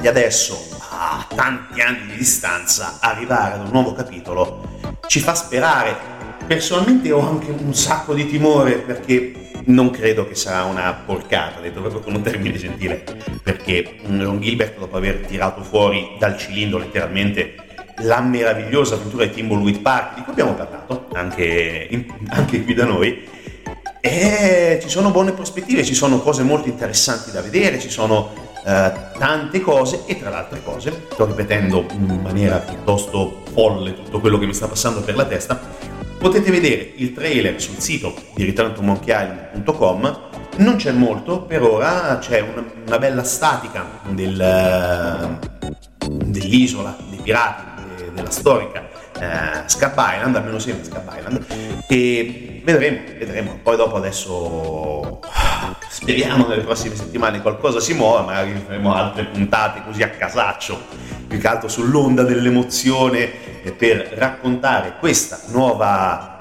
E 0.00 0.08
adesso, 0.08 0.56
a 0.90 1.26
tanti 1.34 1.80
anni 1.80 2.06
di 2.06 2.16
distanza, 2.16 2.98
arrivare 3.00 3.54
ad 3.54 3.60
un 3.66 3.70
nuovo 3.70 3.92
capitolo 3.92 4.62
ci 5.06 5.20
fa 5.20 5.34
sperare. 5.34 6.12
Personalmente 6.46 7.10
ho 7.10 7.20
anche 7.20 7.50
un 7.50 7.74
sacco 7.74 8.14
di 8.14 8.26
timore 8.26 8.78
perché 8.78 9.44
non 9.66 9.90
credo 9.90 10.26
che 10.26 10.34
sarà 10.34 10.64
una 10.64 10.92
porcata, 10.92 11.60
detto 11.60 11.80
proprio 11.80 12.00
con 12.00 12.14
un 12.14 12.22
termine 12.22 12.56
gentile, 12.58 13.02
perché 13.42 13.96
Ron 14.06 14.40
Gilbert 14.40 14.78
dopo 14.78 14.96
aver 14.96 15.24
tirato 15.26 15.62
fuori 15.62 16.16
dal 16.18 16.36
cilindro 16.36 16.78
letteralmente 16.78 17.54
la 17.98 18.20
meravigliosa 18.20 18.96
avventura 18.96 19.24
di 19.24 19.32
Timbleweed 19.32 19.80
Park, 19.80 20.16
di 20.16 20.22
cui 20.22 20.32
abbiamo 20.32 20.54
parlato 20.54 21.08
anche, 21.12 22.06
anche 22.28 22.62
qui 22.62 22.74
da 22.74 22.84
noi. 22.84 23.32
E 24.06 24.80
ci 24.82 24.90
sono 24.90 25.10
buone 25.10 25.32
prospettive, 25.32 25.82
ci 25.82 25.94
sono 25.94 26.20
cose 26.20 26.42
molto 26.42 26.68
interessanti 26.68 27.30
da 27.30 27.40
vedere, 27.40 27.80
ci 27.80 27.88
sono 27.88 28.34
eh, 28.62 28.92
tante 29.16 29.62
cose 29.62 30.02
e 30.04 30.20
tra 30.20 30.28
le 30.28 30.36
altre 30.36 30.62
cose, 30.62 31.06
sto 31.10 31.24
ripetendo 31.24 31.86
in 31.92 32.20
maniera 32.22 32.58
piuttosto 32.58 33.40
folle 33.54 33.94
tutto 33.94 34.20
quello 34.20 34.36
che 34.38 34.44
mi 34.44 34.52
sta 34.52 34.68
passando 34.68 35.00
per 35.00 35.16
la 35.16 35.24
testa, 35.24 35.58
potete 36.18 36.50
vedere 36.50 36.92
il 36.96 37.14
trailer 37.14 37.58
sul 37.58 37.78
sito 37.78 38.14
di 38.34 38.44
returntomonkeyisland.com 38.44 40.20
non 40.56 40.76
c'è 40.76 40.92
molto 40.92 41.40
per 41.40 41.62
ora, 41.62 42.18
c'è 42.20 42.40
una, 42.40 42.62
una 42.86 42.98
bella 42.98 43.24
statica 43.24 43.86
del, 44.10 45.38
dell'isola 46.26 46.94
dei 47.08 47.20
pirati 47.22 47.62
della 48.12 48.30
storica 48.30 48.86
eh, 49.18 49.62
Scab 49.66 49.94
Island, 49.96 50.36
almeno 50.36 50.58
sembra 50.58 50.84
Scab 50.84 51.10
Island, 51.16 51.46
e 51.88 52.53
vedremo, 52.64 53.00
vedremo. 53.18 53.58
Poi 53.62 53.76
dopo 53.76 53.96
adesso 53.96 55.20
speriamo 55.88 56.46
nelle 56.46 56.62
prossime 56.62 56.96
settimane 56.96 57.40
qualcosa 57.40 57.78
si 57.78 57.94
muova, 57.94 58.22
magari 58.22 58.60
faremo 58.64 58.94
altre 58.94 59.26
puntate 59.26 59.82
così 59.84 60.02
a 60.02 60.08
casaccio, 60.08 60.80
più 61.28 61.38
che 61.38 61.46
altro 61.46 61.68
sull'onda 61.68 62.22
dell'emozione 62.22 63.30
per 63.76 64.12
raccontare 64.14 64.96
questa 64.98 65.40
nuova 65.48 66.36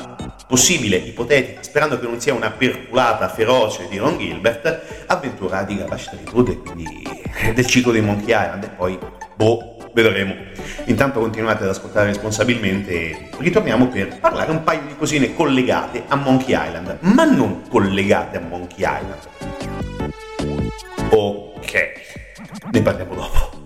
possibile, 0.47 0.97
ipotetica, 0.97 1.63
sperando 1.63 1.99
che 1.99 2.05
non 2.05 2.19
sia 2.19 2.33
una 2.33 2.51
perculata 2.51 3.27
feroce 3.29 3.87
di 3.89 3.97
Ron 3.97 4.17
Gilbert, 4.17 5.05
avventura 5.07 5.63
di 5.63 5.77
Gabash 5.77 6.09
Tripwood 6.09 6.49
e 6.49 6.57
quindi 6.57 7.07
del 7.53 7.65
ciclo 7.65 7.91
di 7.91 8.01
Monkey 8.01 8.27
Island 8.27 8.63
e 8.63 8.69
poi 8.69 8.99
boh 9.35 9.82
vedremo. 9.93 10.35
Intanto 10.85 11.19
continuate 11.19 11.63
ad 11.63 11.69
ascoltare 11.69 12.07
responsabilmente 12.07 12.91
e 12.91 13.29
ritorniamo 13.38 13.88
per 13.88 14.19
parlare 14.19 14.51
un 14.51 14.63
paio 14.63 14.81
di 14.88 14.95
cosine 14.97 15.33
collegate 15.33 16.03
a 16.07 16.15
Monkey 16.15 16.55
Island, 16.55 16.97
ma 17.01 17.23
non 17.23 17.67
collegate 17.69 18.38
a 18.38 18.41
Monkey 18.41 18.85
Island. 18.85 19.19
Ok, 21.12 21.91
ne 22.71 22.81
parliamo 22.81 23.15
dopo. 23.15 23.62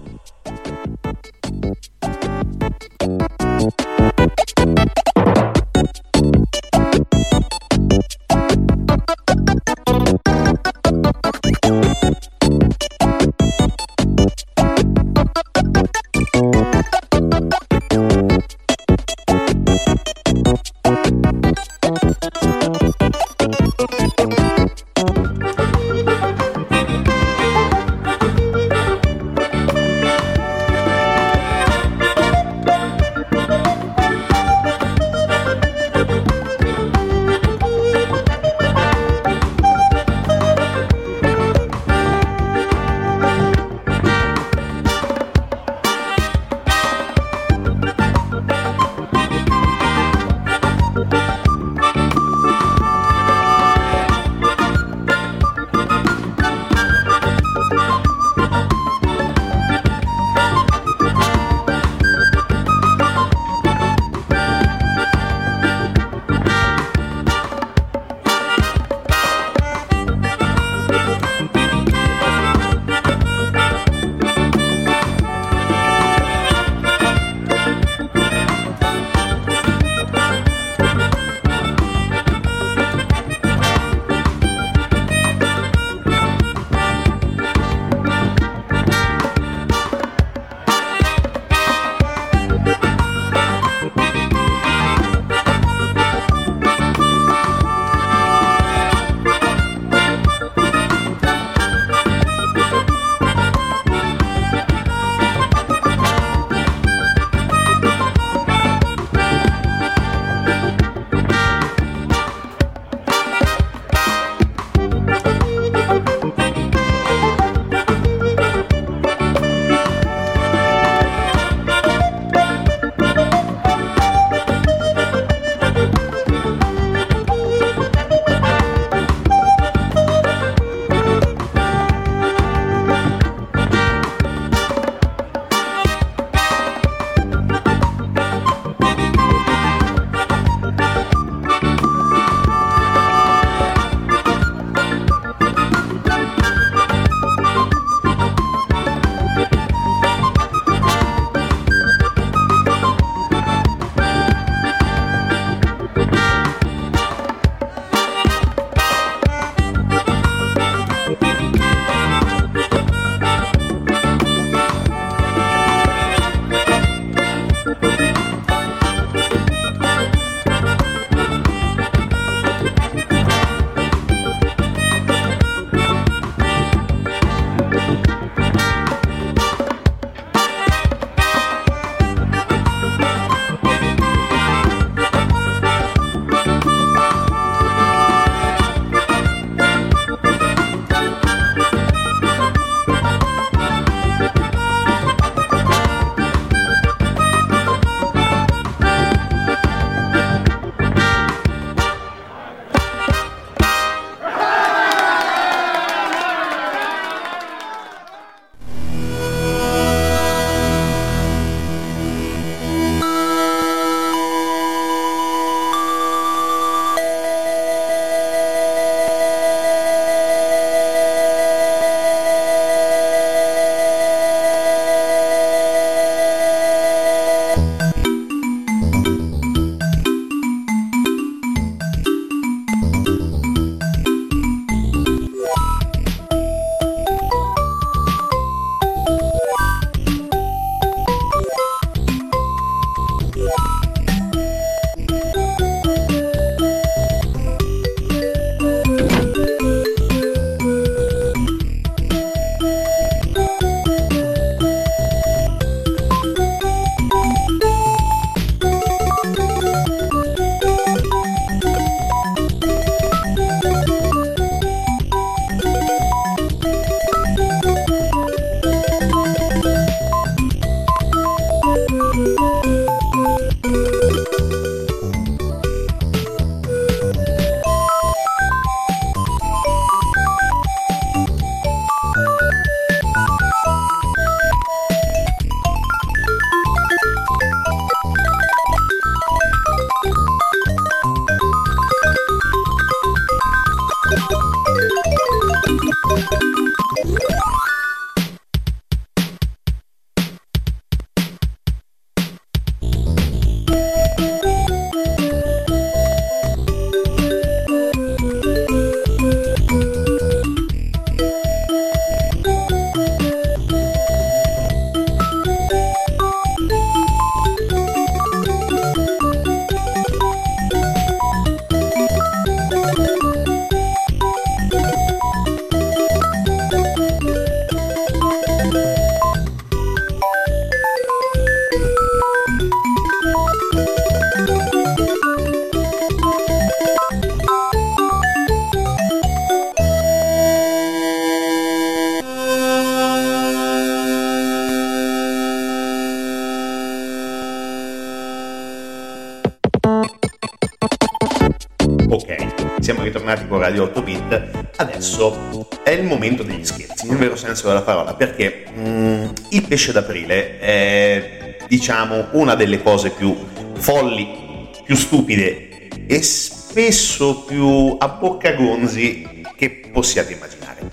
Con 353.27 353.59
Radio 353.59 353.83
8 353.83 354.01
Bit. 354.03 354.51
Adesso 354.77 355.67
è 355.83 355.89
il 355.89 356.05
momento 356.05 356.43
degli 356.43 356.63
scherzi, 356.63 357.09
nel 357.09 357.17
vero 357.17 357.35
senso 357.35 357.67
della 357.67 357.81
parola, 357.81 358.13
perché 358.13 358.65
mm, 358.71 359.25
il 359.49 359.67
pesce 359.67 359.91
d'aprile 359.91 360.59
è, 360.59 361.57
diciamo, 361.67 362.29
una 362.31 362.55
delle 362.55 362.81
cose 362.81 363.09
più 363.09 363.35
folli, 363.79 364.69
più 364.81 364.95
stupide 364.95 365.89
e 366.07 366.21
spesso 366.21 367.43
più 367.43 367.97
a 367.99 368.07
bocca 368.07 368.53
gonzi 368.53 369.43
che 369.57 369.89
possiate 369.91 370.31
immaginare. 370.31 370.91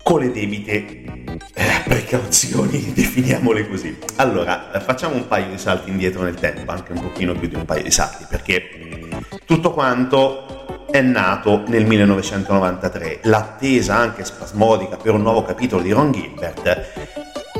Con 0.00 0.20
le 0.20 0.30
debite 0.30 0.86
eh, 1.52 1.82
precauzioni, 1.82 2.92
definiamole 2.94 3.68
così. 3.68 3.98
Allora, 4.16 4.70
facciamo 4.84 5.16
un 5.16 5.26
paio 5.26 5.50
di 5.50 5.58
salti 5.58 5.90
indietro 5.90 6.22
nel 6.22 6.36
tempo, 6.36 6.70
anche 6.70 6.92
un 6.92 7.00
pochino 7.00 7.34
più 7.34 7.48
di 7.48 7.56
un 7.56 7.64
paio 7.64 7.82
di 7.82 7.90
salti, 7.90 8.24
perché 8.28 8.62
tutto 9.44 9.72
quanto 9.72 10.57
è 10.90 11.00
nato 11.00 11.64
nel 11.66 11.84
1993. 11.84 13.20
L'attesa 13.22 13.96
anche 13.96 14.24
spasmodica 14.24 14.96
per 14.96 15.14
un 15.14 15.22
nuovo 15.22 15.42
capitolo 15.42 15.82
di 15.82 15.92
Ron 15.92 16.12
Gilbert 16.12 16.86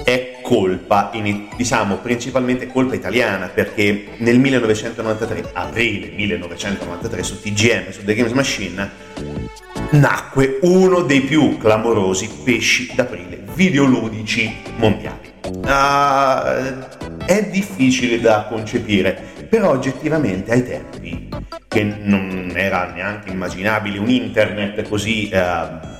è 0.05 0.39
colpa, 0.43 1.11
in, 1.13 1.49
diciamo 1.55 1.97
principalmente 1.97 2.69
colpa 2.69 2.95
italiana, 2.95 3.49
perché 3.49 4.15
nel 4.19 4.39
1993, 4.39 5.51
aprile 5.53 6.09
1993, 6.09 7.23
su 7.23 7.41
TGM, 7.41 7.91
su 7.91 8.05
The 8.05 8.15
Games 8.15 8.33
Machine, 8.33 8.91
nacque 9.91 10.59
uno 10.63 11.03
dei 11.03 11.21
più 11.21 11.59
clamorosi 11.59 12.29
pesci 12.43 12.93
d'aprile 12.95 13.43
videoludici 13.53 14.55
mondiali. 14.77 15.33
Uh, 15.45 17.25
è 17.27 17.45
difficile 17.51 18.21
da 18.21 18.47
concepire, 18.49 19.21
però 19.49 19.71
oggettivamente 19.71 20.53
ai 20.53 20.65
tempi, 20.65 21.08
che 21.69 21.83
non 21.83 22.53
era 22.55 22.91
neanche 22.93 23.31
immaginabile 23.31 23.99
un 23.99 24.09
internet 24.09 24.89
così 24.89 25.29
eh, 25.29 25.97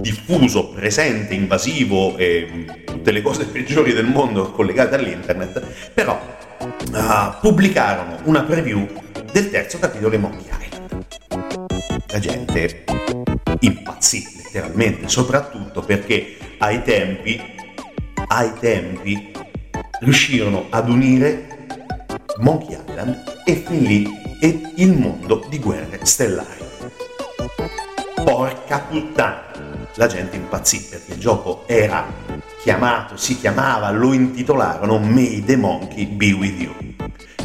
diffuso, 0.00 0.70
presente, 0.70 1.34
invasivo 1.34 2.16
e 2.16 2.66
tutte 2.84 3.10
le 3.10 3.22
cose 3.22 3.46
peggiori 3.48 3.92
del 3.92 4.06
mondo 4.06 4.50
collegate 4.52 4.96
all'internet, 4.96 5.90
però 5.94 6.20
eh, 6.60 7.34
pubblicarono 7.40 8.18
una 8.24 8.42
preview 8.42 8.86
del 9.32 9.50
terzo 9.50 9.78
capitolo 9.78 10.10
di 10.10 10.18
Monkey 10.18 10.46
Island. 10.60 11.04
La 12.08 12.18
gente 12.18 12.84
impazzì 13.60 14.24
letteralmente, 14.36 15.08
soprattutto 15.08 15.80
perché 15.80 16.36
ai 16.58 16.82
tempi, 16.82 17.40
ai 18.28 18.52
tempi 18.58 19.32
riuscirono 20.00 20.66
ad 20.70 20.88
unire 20.88 21.66
Monkey 22.38 22.76
Island 22.86 23.42
e 23.44 23.54
fin 23.54 23.82
lì 23.82 24.19
e 24.40 24.72
il 24.76 24.96
mondo 24.96 25.44
di 25.48 25.58
guerre 25.58 26.00
stellari. 26.02 26.64
Porca 28.24 28.78
puttana! 28.78 29.48
La 29.96 30.06
gente 30.06 30.36
impazzì 30.36 30.86
perché 30.88 31.12
il 31.12 31.18
gioco 31.18 31.64
era 31.66 32.06
chiamato, 32.62 33.16
si 33.16 33.38
chiamava, 33.38 33.90
lo 33.90 34.12
intitolarono 34.12 34.98
May 34.98 35.44
the 35.44 35.56
Monkey 35.56 36.06
Be 36.06 36.32
With 36.32 36.58
You. 36.58 36.74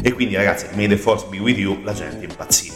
E 0.00 0.12
quindi 0.12 0.36
ragazzi, 0.36 0.66
May 0.74 0.88
the 0.88 0.96
Force 0.96 1.26
Be 1.28 1.38
With 1.38 1.58
You, 1.58 1.82
la 1.82 1.92
gente 1.92 2.24
impazzì. 2.24 2.72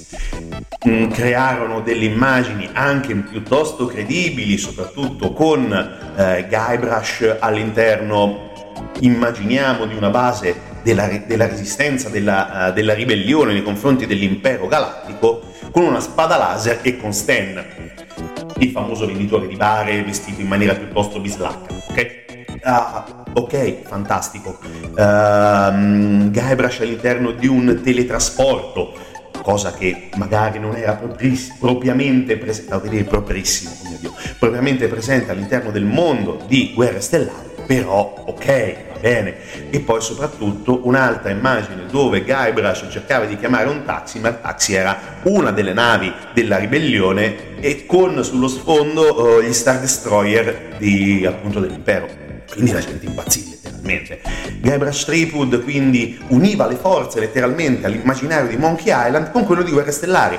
Mm, 0.86 1.10
crearono 1.10 1.80
delle 1.80 2.04
immagini 2.04 2.68
anche 2.72 3.14
piuttosto 3.14 3.86
credibili, 3.86 4.58
soprattutto 4.58 5.32
con 5.32 5.72
eh, 5.72 6.46
Guybrush 6.48 7.36
all'interno, 7.38 8.50
immaginiamo, 9.00 9.86
di 9.86 9.94
una 9.94 10.10
base 10.10 10.69
della, 10.82 11.08
della 11.26 11.46
resistenza, 11.46 12.08
della, 12.08 12.68
uh, 12.68 12.72
della, 12.72 12.94
ribellione 12.94 13.52
nei 13.52 13.62
confronti 13.62 14.06
dell'impero 14.06 14.66
galattico 14.66 15.42
con 15.70 15.84
una 15.84 16.00
spada 16.00 16.36
laser 16.36 16.80
e 16.82 16.96
con 16.96 17.12
Stan, 17.12 17.64
il 18.58 18.70
famoso 18.70 19.06
venditore 19.06 19.46
di 19.46 19.56
bare 19.56 20.02
vestito 20.02 20.40
in 20.40 20.48
maniera 20.48 20.74
piuttosto 20.74 21.20
bislacca. 21.20 21.74
Ok? 21.88 22.18
Uh, 22.62 23.40
ok, 23.40 23.82
fantastico. 23.86 24.58
Uh, 24.62 26.30
Guybrush 26.30 26.80
all'interno 26.80 27.30
di 27.32 27.46
un 27.46 27.80
teletrasporto, 27.82 28.94
cosa 29.42 29.72
che 29.72 30.10
magari 30.16 30.58
non 30.58 30.76
era 30.76 30.94
propriss- 30.94 31.56
propriamente 31.58 32.36
presente, 32.36 32.74
no, 32.74 33.04
proprissimo, 33.04 33.70
propriamente 34.38 34.88
presente 34.88 35.30
all'interno 35.30 35.70
del 35.70 35.84
mondo 35.84 36.42
di 36.46 36.72
Guerre 36.74 37.00
Stellari, 37.00 37.48
però 37.66 38.24
ok, 38.26 38.89
bene. 39.00 39.34
E 39.70 39.80
poi 39.80 40.00
soprattutto 40.00 40.86
un'altra 40.86 41.30
immagine 41.30 41.86
dove 41.90 42.22
Guybrush 42.22 42.86
cercava 42.90 43.24
di 43.24 43.36
chiamare 43.36 43.68
un 43.68 43.84
taxi, 43.84 44.20
ma 44.20 44.28
il 44.28 44.40
taxi 44.40 44.74
era 44.74 44.98
una 45.22 45.50
delle 45.50 45.72
navi 45.72 46.12
della 46.32 46.58
ribellione 46.58 47.58
e 47.60 47.86
con 47.86 48.22
sullo 48.22 48.48
sfondo 48.48 49.38
uh, 49.38 49.42
gli 49.42 49.52
Star 49.52 49.80
Destroyer 49.80 50.76
di, 50.78 51.24
appunto, 51.26 51.60
dell'impero. 51.60 52.08
Quindi 52.50 52.72
la 52.72 52.80
gente 52.80 53.06
impazzì 53.06 53.48
letteralmente. 53.50 54.20
Guybrush 54.60 55.04
Threepwood 55.04 55.62
quindi 55.62 56.20
univa 56.28 56.66
le 56.66 56.76
forze 56.76 57.20
letteralmente 57.20 57.86
all'immaginario 57.86 58.48
di 58.48 58.56
Monkey 58.56 58.92
Island 58.92 59.30
con 59.30 59.44
quello 59.44 59.62
di 59.62 59.70
Guerre 59.70 59.92
Stellari. 59.92 60.38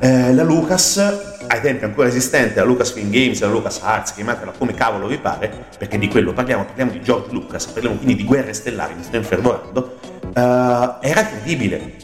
Eh, 0.00 0.34
la 0.34 0.42
Lucas 0.42 1.31
ai 1.52 1.60
tempi 1.60 1.84
ancora 1.84 2.08
esistente, 2.08 2.58
la 2.60 2.64
Lucasfilm 2.64 3.10
Games, 3.10 3.38
la 3.40 3.48
Lucas 3.48 3.80
Arts, 3.82 4.14
chiamatela 4.14 4.52
come 4.56 4.72
cavolo 4.72 5.06
vi 5.06 5.18
pare, 5.18 5.66
perché 5.76 5.98
di 5.98 6.08
quello 6.08 6.32
parliamo, 6.32 6.64
parliamo 6.64 6.92
di 6.92 7.02
George 7.02 7.30
Lucas, 7.30 7.66
parliamo 7.66 7.96
quindi 7.96 8.16
di 8.16 8.24
guerre 8.24 8.54
stellari, 8.54 8.94
mi 8.94 9.02
sto 9.02 9.16
infervorando, 9.16 9.98
uh, 10.22 10.30
era 10.34 11.26
credibile. 11.26 12.00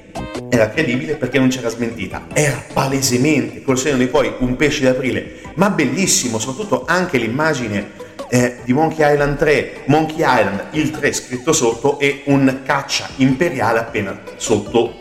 Era 0.51 0.69
credibile 0.69 1.15
perché 1.15 1.39
non 1.39 1.49
c'era 1.49 1.71
smentita, 1.71 2.27
era 2.35 2.63
palesemente, 2.75 3.63
col 3.63 3.79
segno 3.79 3.97
di 3.97 4.07
poi, 4.07 4.35
un 4.41 4.55
pesce 4.57 4.85
d'aprile, 4.85 5.41
ma 5.55 5.71
bellissimo, 5.71 6.39
soprattutto 6.39 6.85
anche 6.87 7.17
l'immagine 7.17 7.93
eh, 8.29 8.59
di 8.65 8.75
Monkey 8.75 9.15
Island 9.15 9.39
3, 9.39 9.85
Monkey 9.87 10.17
Island, 10.19 10.67
il 10.73 10.91
3 10.91 11.13
scritto 11.13 11.53
sotto 11.55 11.99
e 11.99 12.23
un 12.27 12.61
caccia 12.65 13.09
imperiale 13.17 13.79
appena 13.79 14.21
sotto 14.37 14.93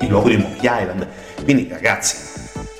il 0.00 0.10
logo 0.10 0.28
di 0.28 0.36
Monkey 0.36 0.68
Island. 0.70 1.06
Quindi 1.42 1.68
ragazzi, 1.70 2.16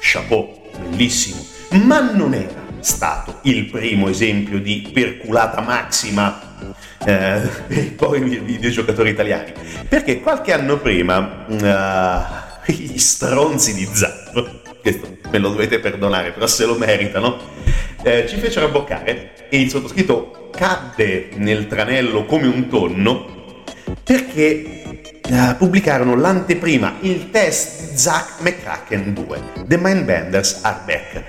chapeau 0.01 0.63
bellissimo, 0.79 1.45
ma 1.83 2.13
non 2.13 2.35
era 2.35 2.63
stato 2.81 3.39
il 3.43 3.67
primo 3.67 4.09
esempio 4.09 4.61
di 4.61 4.91
perculata 4.93 5.61
massima 5.61 6.77
eh, 7.05 7.41
per 7.97 8.15
i 8.15 8.39
videogiocatori 8.39 9.11
italiani, 9.11 9.53
perché 9.89 10.21
qualche 10.21 10.53
anno 10.53 10.79
prima 10.79 11.47
uh, 11.47 12.71
gli 12.73 12.99
stronzi 12.99 13.75
di 13.75 13.89
Zap, 13.93 14.81
questo 14.81 15.17
me 15.31 15.39
lo 15.39 15.51
dovete 15.51 15.79
perdonare, 15.79 16.33
però 16.33 16.47
se 16.47 16.67
lo 16.67 16.77
meritano, 16.77 17.39
eh, 18.03 18.27
ci 18.29 18.37
fecero 18.37 18.67
abboccare 18.67 19.49
e 19.49 19.61
il 19.61 19.71
sottoscritto 19.71 20.51
cadde 20.53 21.31
nel 21.37 21.67
tranello 21.67 22.25
come 22.27 22.47
un 22.47 22.69
tonno 22.69 23.63
perché 24.03 24.84
uh, 25.29 25.57
pubblicarono 25.57 26.15
l'anteprima, 26.17 26.95
il 27.01 27.31
test 27.31 27.91
di 27.91 27.97
Zack 27.97 28.41
McCracken 28.41 29.15
2, 29.15 29.43
The 29.67 29.77
Mindbenders 29.77 30.61
Are 30.63 30.81
Back, 30.85 31.23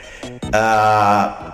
uh, 0.43 1.53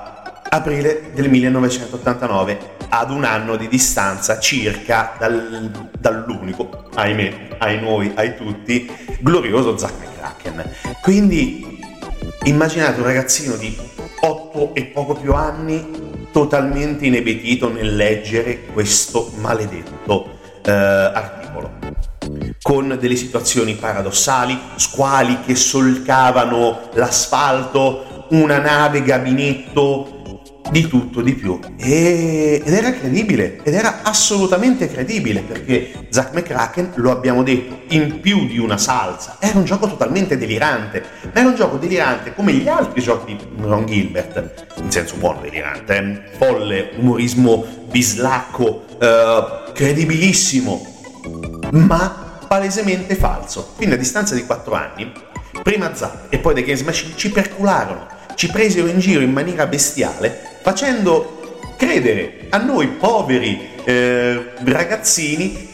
aprile 0.49 1.11
del 1.13 1.29
1989, 1.29 2.79
ad 2.89 3.11
un 3.11 3.23
anno 3.23 3.55
di 3.55 3.67
distanza 3.67 4.39
circa 4.39 5.15
dal, 5.17 5.89
dall'unico, 5.97 6.89
ahimè, 6.93 7.47
ai 7.59 7.79
noi, 7.79 8.11
ai 8.15 8.35
tutti, 8.35 8.89
glorioso 9.19 9.77
Zack 9.77 9.93
McCracken. 9.99 10.69
Quindi 11.01 11.79
immaginate 12.43 12.99
un 12.99 13.05
ragazzino 13.05 13.55
di 13.55 13.77
8 14.19 14.75
e 14.75 14.85
poco 14.85 15.13
più 15.15 15.33
anni 15.33 16.09
totalmente 16.31 17.05
inebetito 17.05 17.71
nel 17.71 17.95
leggere 17.95 18.65
questo 18.65 19.31
maledetto 19.37 20.37
uh, 20.65 20.69
articolo 20.69 21.40
con 22.61 22.97
delle 22.99 23.15
situazioni 23.15 23.75
paradossali, 23.75 24.57
squali 24.75 25.39
che 25.45 25.55
solcavano 25.55 26.89
l'asfalto, 26.93 28.27
una 28.29 28.59
nave 28.59 29.01
gabinetto, 29.01 30.19
di 30.71 30.87
tutto, 30.87 31.21
di 31.21 31.33
più. 31.33 31.59
E, 31.77 32.61
ed 32.63 32.73
era 32.73 32.93
credibile, 32.93 33.59
ed 33.63 33.73
era 33.73 34.01
assolutamente 34.03 34.87
credibile, 34.87 35.41
perché 35.41 36.07
Zack 36.09 36.33
McCracken, 36.33 36.93
lo 36.95 37.11
abbiamo 37.11 37.43
detto, 37.43 37.81
in 37.93 38.21
più 38.21 38.47
di 38.47 38.57
una 38.57 38.77
salsa, 38.77 39.37
era 39.39 39.57
un 39.57 39.65
gioco 39.65 39.87
totalmente 39.87 40.37
delirante, 40.37 41.03
ma 41.23 41.39
era 41.39 41.49
un 41.49 41.55
gioco 41.55 41.77
delirante 41.77 42.33
come 42.33 42.53
gli 42.53 42.67
altri 42.67 43.01
giochi 43.01 43.35
di 43.35 43.45
Ron 43.57 43.85
Gilbert, 43.85 44.67
in 44.81 44.91
senso 44.91 45.15
buono 45.17 45.41
delirante, 45.41 45.97
eh? 45.97 46.37
folle, 46.37 46.91
umorismo 46.97 47.65
bislacco, 47.89 48.85
eh, 48.99 49.71
credibilissimo, 49.73 50.87
ma 51.71 52.29
palesemente 52.51 53.15
falso. 53.15 53.71
Quindi 53.77 53.95
a 53.95 53.97
distanza 53.97 54.35
di 54.35 54.45
4 54.45 54.73
anni, 54.73 55.09
prima 55.63 55.95
Zap 55.95 56.25
e 56.27 56.37
poi 56.37 56.53
The 56.53 56.63
Games 56.63 56.81
Machine 56.81 57.13
ci 57.15 57.31
percularono, 57.31 58.05
ci 58.35 58.49
presero 58.49 58.87
in 58.87 58.99
giro 58.99 59.21
in 59.21 59.31
maniera 59.31 59.65
bestiale, 59.67 60.37
facendo 60.61 61.59
credere 61.77 62.47
a 62.49 62.57
noi 62.57 62.87
poveri 62.87 63.69
eh, 63.85 64.51
ragazzini 64.65 65.69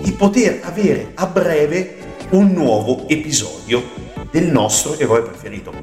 di 0.00 0.12
poter 0.12 0.60
avere 0.62 1.10
a 1.14 1.26
breve 1.26 1.96
un 2.30 2.52
nuovo 2.52 3.08
episodio 3.08 3.82
del 4.30 4.44
nostro 4.44 4.96
eroe 4.96 5.22
preferito. 5.22 5.74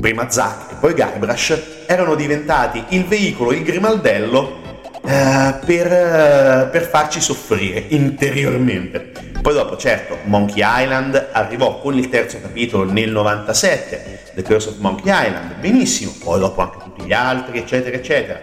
Prima 0.00 0.30
Zack 0.30 0.72
e 0.72 0.74
poi 0.76 0.94
Guybrush 0.94 1.60
erano 1.84 2.14
diventati 2.14 2.82
il 2.88 3.04
veicolo, 3.04 3.52
il 3.52 3.62
grimaldello 3.62 4.62
eh, 5.04 5.54
per, 5.62 5.92
eh, 5.92 6.68
per 6.72 6.88
farci 6.88 7.20
soffrire 7.20 7.84
interiormente. 7.88 9.33
Poi 9.44 9.52
dopo, 9.52 9.76
certo, 9.76 10.16
Monkey 10.24 10.62
Island 10.64 11.28
arrivò 11.32 11.78
con 11.78 11.98
il 11.98 12.08
terzo 12.08 12.40
capitolo 12.40 12.90
nel 12.90 13.10
97, 13.10 14.20
The 14.32 14.42
Curse 14.42 14.70
of 14.70 14.78
Monkey 14.78 15.12
Island, 15.12 15.56
benissimo, 15.60 16.12
poi 16.18 16.40
dopo 16.40 16.62
anche 16.62 16.78
tutti 16.82 17.02
gli 17.02 17.12
altri, 17.12 17.58
eccetera, 17.58 17.94
eccetera. 17.94 18.40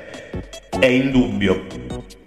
È 0.70 0.86
indubbio 0.86 1.66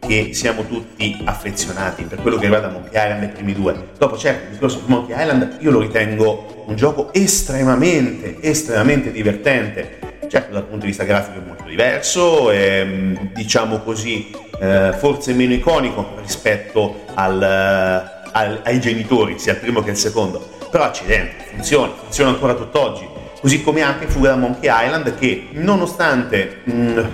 che 0.01 0.31
siamo 0.33 0.67
tutti 0.67 1.23
affezionati 1.25 2.03
per 2.03 2.21
quello 2.21 2.37
che 2.37 2.47
riguarda 2.47 2.69
Monkey 2.69 3.01
Island 3.01 3.21
nei 3.21 3.29
primi 3.29 3.53
due. 3.53 3.91
Dopo 3.97 4.17
certo, 4.17 4.47
il 4.47 4.51
discorso 4.51 4.81
di 4.81 4.87
Monkey 4.89 5.23
Island 5.23 5.59
io 5.61 5.71
lo 5.71 5.79
ritengo 5.79 6.65
un 6.67 6.75
gioco 6.75 7.13
estremamente, 7.13 8.39
estremamente 8.41 9.13
divertente. 9.13 9.99
Certo 10.29 10.53
dal 10.53 10.65
punto 10.65 10.81
di 10.81 10.87
vista 10.87 11.05
grafico 11.05 11.39
è 11.39 11.47
molto 11.47 11.69
diverso, 11.69 12.51
e, 12.51 13.31
diciamo 13.35 13.83
così, 13.83 14.33
eh, 14.61 14.93
forse 14.99 15.33
meno 15.33 15.53
iconico 15.53 16.17
rispetto 16.21 17.05
al, 17.15 18.14
al, 18.35 18.61
ai 18.65 18.81
genitori, 18.81 19.39
sia 19.39 19.53
il 19.53 19.59
primo 19.59 19.83
che 19.83 19.91
il 19.91 19.97
secondo. 19.97 20.51
Però 20.71 20.85
accidenti, 20.85 21.45
funziona, 21.51 21.93
funziona 21.93 22.31
ancora 22.31 22.55
tutt'oggi. 22.55 23.07
Così 23.41 23.63
come 23.63 23.83
anche 23.83 24.07
Fuga 24.07 24.31
da 24.31 24.37
Monkey 24.37 24.71
Island 24.71 25.15
che 25.17 25.49
nonostante... 25.53 26.61
Mh, 26.65 27.09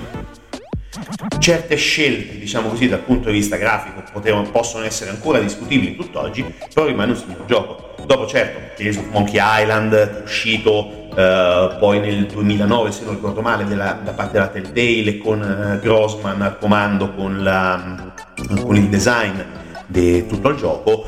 certe 1.38 1.76
scelte, 1.76 2.38
diciamo 2.38 2.68
così, 2.68 2.88
dal 2.88 3.00
punto 3.00 3.28
di 3.28 3.36
vista 3.36 3.56
grafico 3.56 4.02
potevano, 4.12 4.50
possono 4.50 4.84
essere 4.84 5.10
ancora 5.10 5.38
discutibili 5.38 5.96
tutt'oggi, 5.96 6.44
però 6.72 6.86
rimane 6.86 7.12
un 7.12 7.16
signor 7.16 7.44
gioco. 7.46 7.94
Dopo 8.04 8.26
certo, 8.26 8.74
Tales 8.76 8.96
of 8.96 9.06
Monkey 9.10 9.40
Island, 9.40 10.22
uscito 10.24 11.08
eh, 11.16 11.76
poi 11.78 12.00
nel 12.00 12.26
2009, 12.26 12.92
se 12.92 13.04
non 13.04 13.14
ricordo 13.14 13.40
male, 13.40 13.64
della, 13.64 13.98
da 14.02 14.12
parte 14.12 14.32
della 14.32 14.48
Telltale, 14.48 15.18
con 15.18 15.42
eh, 15.42 15.78
Grossman 15.80 16.42
al 16.42 16.58
comando, 16.58 17.14
con, 17.14 17.42
la, 17.42 18.12
con 18.60 18.76
il 18.76 18.88
design 18.88 19.40
di 19.90 20.26
tutto 20.26 20.48
il 20.48 20.56
gioco, 20.56 21.04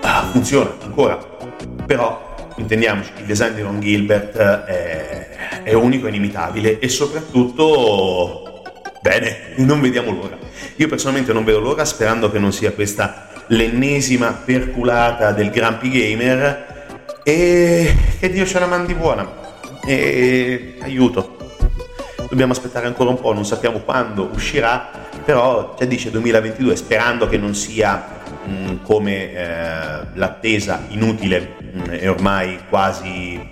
ah, 0.00 0.28
funziona 0.30 0.72
ancora. 0.82 1.18
Però 1.86 2.34
intendiamoci, 2.56 3.10
il 3.18 3.24
design 3.24 3.54
di 3.54 3.62
Ron 3.62 3.80
Gilbert 3.80 4.36
è, 4.36 5.62
è 5.62 5.72
unico 5.72 6.06
e 6.06 6.08
inimitabile 6.10 6.78
e 6.78 6.88
soprattutto 6.88 8.50
Bene, 9.02 9.54
non 9.56 9.80
vediamo 9.80 10.12
l'ora. 10.12 10.38
Io 10.76 10.86
personalmente 10.86 11.32
non 11.32 11.42
vedo 11.42 11.58
l'ora 11.58 11.84
sperando 11.84 12.30
che 12.30 12.38
non 12.38 12.52
sia 12.52 12.70
questa 12.70 13.30
l'ennesima 13.48 14.30
perculata 14.30 15.32
del 15.32 15.50
Grumpy 15.50 15.88
Gamer 15.88 16.86
e 17.24 17.96
che 18.20 18.30
Dio 18.30 18.46
ce 18.46 18.60
la 18.60 18.66
mandi 18.66 18.94
buona. 18.94 19.28
E 19.84 20.76
aiuto. 20.82 21.36
Dobbiamo 22.28 22.52
aspettare 22.52 22.86
ancora 22.86 23.10
un 23.10 23.20
po', 23.20 23.32
non 23.32 23.44
sappiamo 23.44 23.80
quando 23.80 24.30
uscirà, 24.32 25.01
però 25.22 25.74
già 25.78 25.84
dice 25.84 26.10
2022 26.10 26.76
sperando 26.76 27.28
che 27.28 27.38
non 27.38 27.54
sia 27.54 28.20
mh, 28.44 28.52
mm, 28.52 28.76
come 28.82 29.32
eh, 29.32 30.06
l'attesa 30.14 30.82
inutile 30.88 31.56
mh, 31.58 31.78
mm, 31.78 31.84
e 31.90 32.08
ormai 32.08 32.58
quasi 32.68 33.50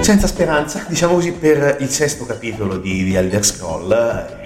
senza 0.00 0.28
speranza, 0.28 0.84
diciamo 0.86 1.14
così, 1.14 1.32
per 1.32 1.78
il 1.80 1.88
sesto 1.88 2.24
capitolo 2.26 2.76
di, 2.76 3.02
di 3.02 3.14
Elder 3.16 3.44
Scroll. 3.44 4.44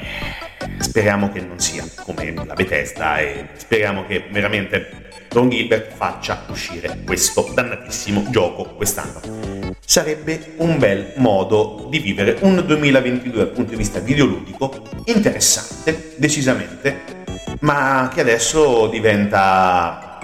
Speriamo 0.79 1.31
che 1.31 1.41
non 1.41 1.59
sia 1.59 1.85
come 2.03 2.33
la 2.33 2.55
Bethesda 2.55 3.19
e 3.19 3.49
speriamo 3.57 4.07
che 4.07 4.25
veramente 4.31 5.11
Ron 5.29 5.51
Gilbert 5.51 5.93
faccia 5.93 6.45
uscire 6.49 7.01
questo 7.05 7.51
dannatissimo 7.53 8.31
gioco 8.31 8.75
quest'anno. 8.75 9.60
Sarebbe 9.91 10.53
un 10.59 10.79
bel 10.79 11.15
modo 11.17 11.89
di 11.91 11.99
vivere 11.99 12.37
un 12.43 12.63
2022 12.65 13.37
dal 13.37 13.49
punto 13.49 13.71
di 13.71 13.77
vista 13.77 13.99
videoludico 13.99 14.85
interessante, 15.07 16.13
decisamente, 16.15 17.25
ma 17.63 18.09
che 18.15 18.21
adesso 18.21 18.87
diventa 18.87 20.21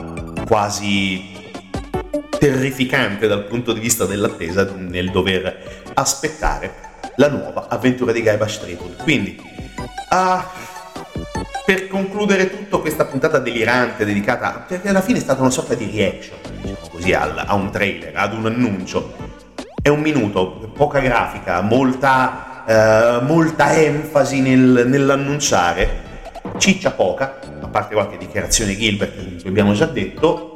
quasi 0.46 1.32
terrificante 2.38 3.26
dal 3.26 3.46
punto 3.46 3.72
di 3.72 3.80
vista 3.80 4.04
dell'attesa 4.04 4.72
nel 4.76 5.10
dover 5.10 5.88
aspettare 5.94 6.72
la 7.16 7.28
nuova 7.28 7.66
avventura 7.68 8.12
di 8.12 8.22
Guybrush 8.22 8.60
Threepwood. 8.60 9.02
Quindi, 9.02 9.36
uh, 10.10 10.44
per 11.64 11.88
concludere 11.88 12.56
tutto 12.56 12.80
questa 12.80 13.04
puntata 13.04 13.40
delirante 13.40 14.04
dedicata, 14.04 14.64
perché 14.68 14.90
alla 14.90 15.02
fine 15.02 15.18
è 15.18 15.22
stata 15.22 15.40
una 15.40 15.50
sorta 15.50 15.74
di 15.74 15.90
reaction, 15.92 16.38
diciamo 16.60 16.88
così, 16.88 17.12
a 17.12 17.52
un 17.56 17.72
trailer, 17.72 18.12
ad 18.14 18.32
un 18.32 18.46
annuncio. 18.46 19.25
È 19.86 19.88
un 19.88 20.00
minuto, 20.00 20.68
poca 20.74 20.98
grafica, 20.98 21.60
molta, 21.60 23.20
uh, 23.20 23.24
molta 23.24 23.72
enfasi 23.72 24.40
nel, 24.40 24.82
nell'annunciare, 24.84 26.02
ciccia 26.58 26.90
poca, 26.90 27.38
a 27.60 27.68
parte 27.68 27.94
qualche 27.94 28.16
dichiarazione 28.16 28.76
Gilbert 28.76 29.40
che 29.40 29.46
abbiamo 29.46 29.74
già 29.74 29.86
detto, 29.86 30.54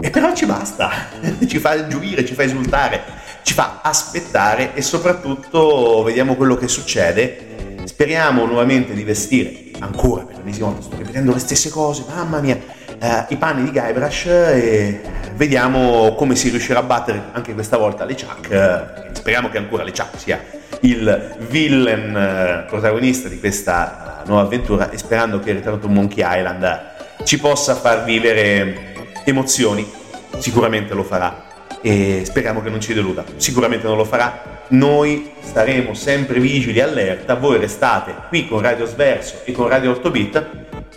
e 0.00 0.10
però 0.10 0.32
ci 0.36 0.46
basta, 0.46 0.88
ci 1.48 1.58
fa 1.58 1.88
gioire, 1.88 2.24
ci 2.24 2.34
fa 2.34 2.44
esultare, 2.44 3.02
ci 3.42 3.54
fa 3.54 3.80
aspettare 3.82 4.74
e 4.74 4.82
soprattutto 4.82 6.04
vediamo 6.04 6.36
quello 6.36 6.54
che 6.54 6.68
succede. 6.68 7.80
Speriamo 7.86 8.46
nuovamente 8.46 8.94
di 8.94 9.02
vestire 9.02 9.70
ancora 9.80 10.22
per 10.22 10.36
l'ennesima 10.36 10.68
volta, 10.68 10.82
sto 10.82 10.96
ripetendo 10.96 11.32
le 11.32 11.40
stesse 11.40 11.70
cose, 11.70 12.04
mamma 12.06 12.38
mia, 12.38 12.56
eh, 12.98 13.24
i 13.28 13.36
panni 13.36 13.64
di 13.64 13.70
Guybrush 13.70 14.26
e 14.26 15.00
vediamo 15.34 16.14
come 16.14 16.34
si 16.34 16.48
riuscirà 16.48 16.80
a 16.80 16.82
battere 16.82 17.24
anche 17.32 17.54
questa 17.54 17.76
volta 17.76 18.04
le 18.04 18.14
Chuck. 18.14 18.50
Eh, 18.50 19.14
speriamo 19.14 19.48
che 19.48 19.58
ancora 19.58 19.84
le 19.84 19.92
Chuck 19.92 20.18
sia 20.18 20.40
il 20.80 21.36
villain 21.48 22.16
eh, 22.16 22.64
protagonista 22.68 23.28
di 23.28 23.38
questa 23.38 24.22
nuova 24.26 24.42
avventura 24.42 24.90
e 24.90 24.98
sperando 24.98 25.38
che 25.40 25.52
Return 25.52 25.80
to 25.80 25.88
Monkey 25.88 26.24
Island 26.26 26.94
ci 27.24 27.38
possa 27.38 27.74
far 27.74 28.04
vivere 28.04 28.94
emozioni, 29.24 29.90
sicuramente 30.38 30.94
lo 30.94 31.02
farà 31.02 31.44
e 31.80 32.22
speriamo 32.24 32.62
che 32.62 32.70
non 32.70 32.80
ci 32.80 32.94
deluda, 32.94 33.24
sicuramente 33.36 33.86
non 33.86 33.96
lo 33.96 34.04
farà. 34.04 34.54
Noi 34.68 35.30
staremo 35.40 35.94
sempre 35.94 36.40
vigili, 36.40 36.80
allerta, 36.80 37.34
voi 37.34 37.58
restate 37.58 38.12
qui 38.28 38.48
con 38.48 38.60
Radio 38.60 38.86
Sverso 38.86 39.42
e 39.44 39.52
con 39.52 39.68
Radio 39.68 39.92
8 39.92 40.10
Bit 40.10 40.46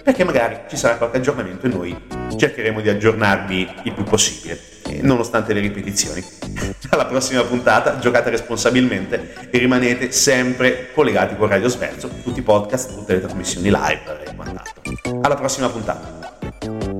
perché 0.04 0.24
magari 0.24 0.62
ci 0.70 0.78
sarà 0.78 0.96
qualche 0.96 1.18
aggiornamento 1.18 1.66
e 1.66 1.70
noi 1.70 1.98
cercheremo 2.36 2.82
di 2.82 2.90
aggiornarvi 2.90 3.68
il 3.84 3.94
più 3.94 4.04
possibile, 4.04 4.60
nonostante 5.02 5.54
le 5.54 5.60
ripetizioni. 5.60 6.24
Alla 6.90 7.06
prossima 7.06 7.44
puntata, 7.44 8.00
giocate 8.00 8.30
responsabilmente 8.30 9.50
e 9.50 9.58
rimanete 9.58 10.12
sempre 10.12 10.92
collegati 10.94 11.36
con 11.36 11.48
Radio 11.48 11.68
Sverso, 11.68 12.10
tutti 12.24 12.40
i 12.40 12.44
podcast, 12.44 12.94
tutte 12.94 13.14
le 13.14 13.22
trasmissioni 13.22 13.70
live 13.70 14.24
e 14.26 14.36
quant'altro. 14.36 15.20
Alla 15.22 15.36
prossima 15.36 15.70
puntata. 15.70 16.99